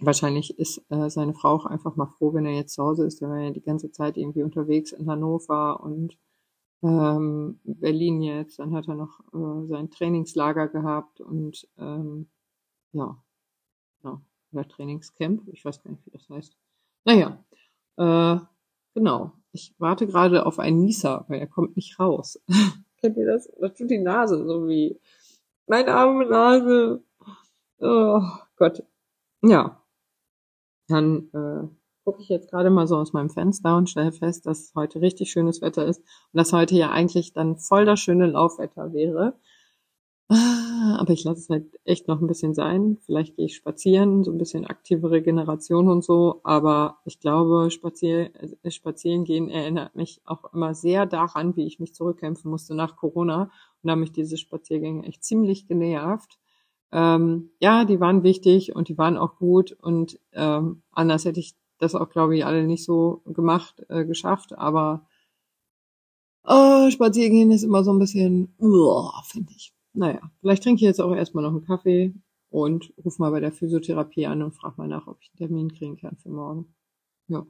wahrscheinlich 0.00 0.58
ist 0.58 0.84
äh, 0.90 1.08
seine 1.10 1.34
Frau 1.34 1.50
auch 1.50 1.66
einfach 1.66 1.96
mal 1.96 2.06
froh, 2.06 2.34
wenn 2.34 2.46
er 2.46 2.54
jetzt 2.54 2.74
zu 2.74 2.82
Hause 2.82 3.06
ist. 3.06 3.20
Der 3.22 3.30
war 3.30 3.40
ja 3.40 3.50
die 3.50 3.62
ganze 3.62 3.90
Zeit 3.92 4.16
irgendwie 4.18 4.42
unterwegs 4.42 4.92
in 4.92 5.08
Hannover 5.10 5.80
und 5.82 6.18
ähm, 6.82 7.60
Berlin 7.64 8.22
jetzt, 8.22 8.58
dann 8.58 8.74
hat 8.74 8.88
er 8.88 8.96
noch 8.96 9.20
äh, 9.32 9.66
sein 9.68 9.90
Trainingslager 9.90 10.68
gehabt 10.68 11.20
und 11.20 11.68
ähm, 11.78 12.28
ja, 12.92 13.22
ja, 14.04 14.20
oder 14.52 14.68
Trainingscamp, 14.68 15.48
ich 15.48 15.64
weiß 15.64 15.82
gar 15.82 15.92
nicht, 15.92 16.04
wie 16.06 16.10
das 16.10 16.28
heißt. 16.28 16.56
Naja, 17.04 17.44
äh, 17.96 18.38
genau. 18.94 19.32
Ich 19.52 19.74
warte 19.78 20.06
gerade 20.06 20.46
auf 20.46 20.58
einen 20.58 20.84
Nieser, 20.84 21.24
weil 21.28 21.40
er 21.40 21.46
kommt 21.46 21.76
nicht 21.76 21.98
raus. 21.98 22.40
Kennt 23.00 23.16
ihr 23.16 23.26
das? 23.26 23.50
Das 23.60 23.74
tut 23.74 23.90
die 23.90 23.98
Nase 23.98 24.46
so 24.46 24.66
wie 24.66 24.98
meine 25.66 25.92
arme 25.94 26.26
Nase. 26.26 27.04
Oh 27.78 28.22
Gott. 28.56 28.82
Ja. 29.42 29.82
Dann 30.88 31.28
äh, 31.32 31.68
gucke 32.04 32.22
ich 32.22 32.28
jetzt 32.28 32.50
gerade 32.50 32.70
mal 32.70 32.86
so 32.86 32.96
aus 32.96 33.12
meinem 33.12 33.30
Fenster 33.30 33.76
und 33.76 33.90
stelle 33.90 34.12
fest, 34.12 34.46
dass 34.46 34.72
heute 34.74 35.00
richtig 35.00 35.30
schönes 35.30 35.60
Wetter 35.62 35.86
ist 35.86 36.00
und 36.00 36.38
dass 36.38 36.52
heute 36.52 36.74
ja 36.74 36.90
eigentlich 36.90 37.32
dann 37.32 37.56
voll 37.56 37.84
das 37.84 38.00
schöne 38.00 38.26
Laufwetter 38.26 38.92
wäre. 38.92 39.38
Aber 40.98 41.12
ich 41.12 41.24
lasse 41.24 41.40
es 41.40 41.48
halt 41.48 41.78
echt 41.84 42.08
noch 42.08 42.20
ein 42.20 42.26
bisschen 42.26 42.54
sein. 42.54 42.98
Vielleicht 43.04 43.36
gehe 43.36 43.46
ich 43.46 43.56
spazieren, 43.56 44.24
so 44.24 44.32
ein 44.32 44.38
bisschen 44.38 44.66
aktive 44.66 45.10
Regeneration 45.10 45.88
und 45.88 46.04
so. 46.04 46.40
Aber 46.44 46.98
ich 47.04 47.20
glaube, 47.20 47.70
spazier 47.70 48.30
äh, 48.62 48.70
spazieren 48.70 49.24
gehen 49.24 49.48
erinnert 49.48 49.94
mich 49.96 50.20
auch 50.24 50.52
immer 50.52 50.74
sehr 50.74 51.06
daran, 51.06 51.56
wie 51.56 51.66
ich 51.66 51.78
mich 51.80 51.94
zurückkämpfen 51.94 52.50
musste 52.50 52.74
nach 52.74 52.96
Corona. 52.96 53.42
Und 53.44 53.50
da 53.84 53.92
haben 53.92 54.00
mich 54.00 54.12
diese 54.12 54.36
Spaziergänge 54.36 55.06
echt 55.06 55.24
ziemlich 55.24 55.66
genervt. 55.66 56.38
Ähm, 56.92 57.50
ja, 57.60 57.84
die 57.84 58.00
waren 58.00 58.22
wichtig 58.22 58.76
und 58.76 58.88
die 58.88 58.98
waren 58.98 59.16
auch 59.16 59.36
gut 59.36 59.72
und 59.72 60.20
ähm, 60.32 60.82
anders 60.92 61.24
hätte 61.24 61.40
ich 61.40 61.54
das 61.78 61.94
auch, 61.94 62.10
glaube 62.10 62.36
ich, 62.36 62.44
alle 62.44 62.64
nicht 62.66 62.84
so 62.84 63.22
gemacht, 63.26 63.82
äh, 63.88 64.04
geschafft. 64.04 64.56
Aber 64.58 65.06
äh, 66.44 66.90
Spaziergehen 66.90 67.50
ist 67.50 67.62
immer 67.62 67.82
so 67.84 67.92
ein 67.92 67.98
bisschen, 67.98 68.54
finde 69.24 69.52
ich. 69.56 69.72
Naja, 69.94 70.20
vielleicht 70.40 70.62
trinke 70.62 70.76
ich 70.80 70.86
jetzt 70.86 71.00
auch 71.00 71.14
erstmal 71.14 71.44
noch 71.44 71.50
einen 71.50 71.64
Kaffee 71.64 72.14
und 72.50 72.92
rufe 73.02 73.20
mal 73.20 73.30
bei 73.30 73.40
der 73.40 73.52
Physiotherapie 73.52 74.26
an 74.26 74.42
und 74.42 74.52
frage 74.52 74.74
mal 74.78 74.88
nach, 74.88 75.06
ob 75.06 75.18
ich 75.20 75.30
einen 75.30 75.48
Termin 75.48 75.72
kriegen 75.72 75.96
kann 75.96 76.16
für 76.16 76.30
morgen. 76.30 76.74
Ja. 77.28 77.46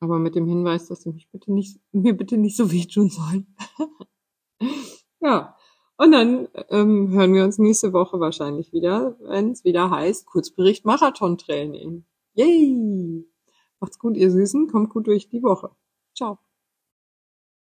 Aber 0.00 0.18
mit 0.18 0.34
dem 0.34 0.46
Hinweis, 0.46 0.88
dass 0.88 1.02
sie 1.02 1.12
mich 1.12 1.30
bitte 1.30 1.52
nicht, 1.52 1.80
mir 1.92 2.16
bitte 2.16 2.36
nicht 2.36 2.56
so 2.56 2.70
wehtun 2.70 3.10
sollen. 3.10 3.54
ja. 5.20 5.56
Und 5.98 6.12
dann 6.12 6.48
ähm, 6.68 7.10
hören 7.12 7.32
wir 7.32 7.42
uns 7.42 7.56
nächste 7.56 7.94
Woche 7.94 8.20
wahrscheinlich 8.20 8.74
wieder, 8.74 9.16
wenn 9.20 9.52
es 9.52 9.64
wieder 9.64 9.90
heißt, 9.90 10.26
Kurzbericht 10.26 10.84
Marathon-Training. 10.84 12.04
Yay! 12.34 13.26
Macht's 13.80 13.98
gut, 13.98 14.16
ihr 14.16 14.30
Süßen. 14.30 14.68
Kommt 14.68 14.90
gut 14.90 15.06
durch 15.06 15.30
die 15.30 15.42
Woche. 15.42 15.70
Ciao. 16.14 16.38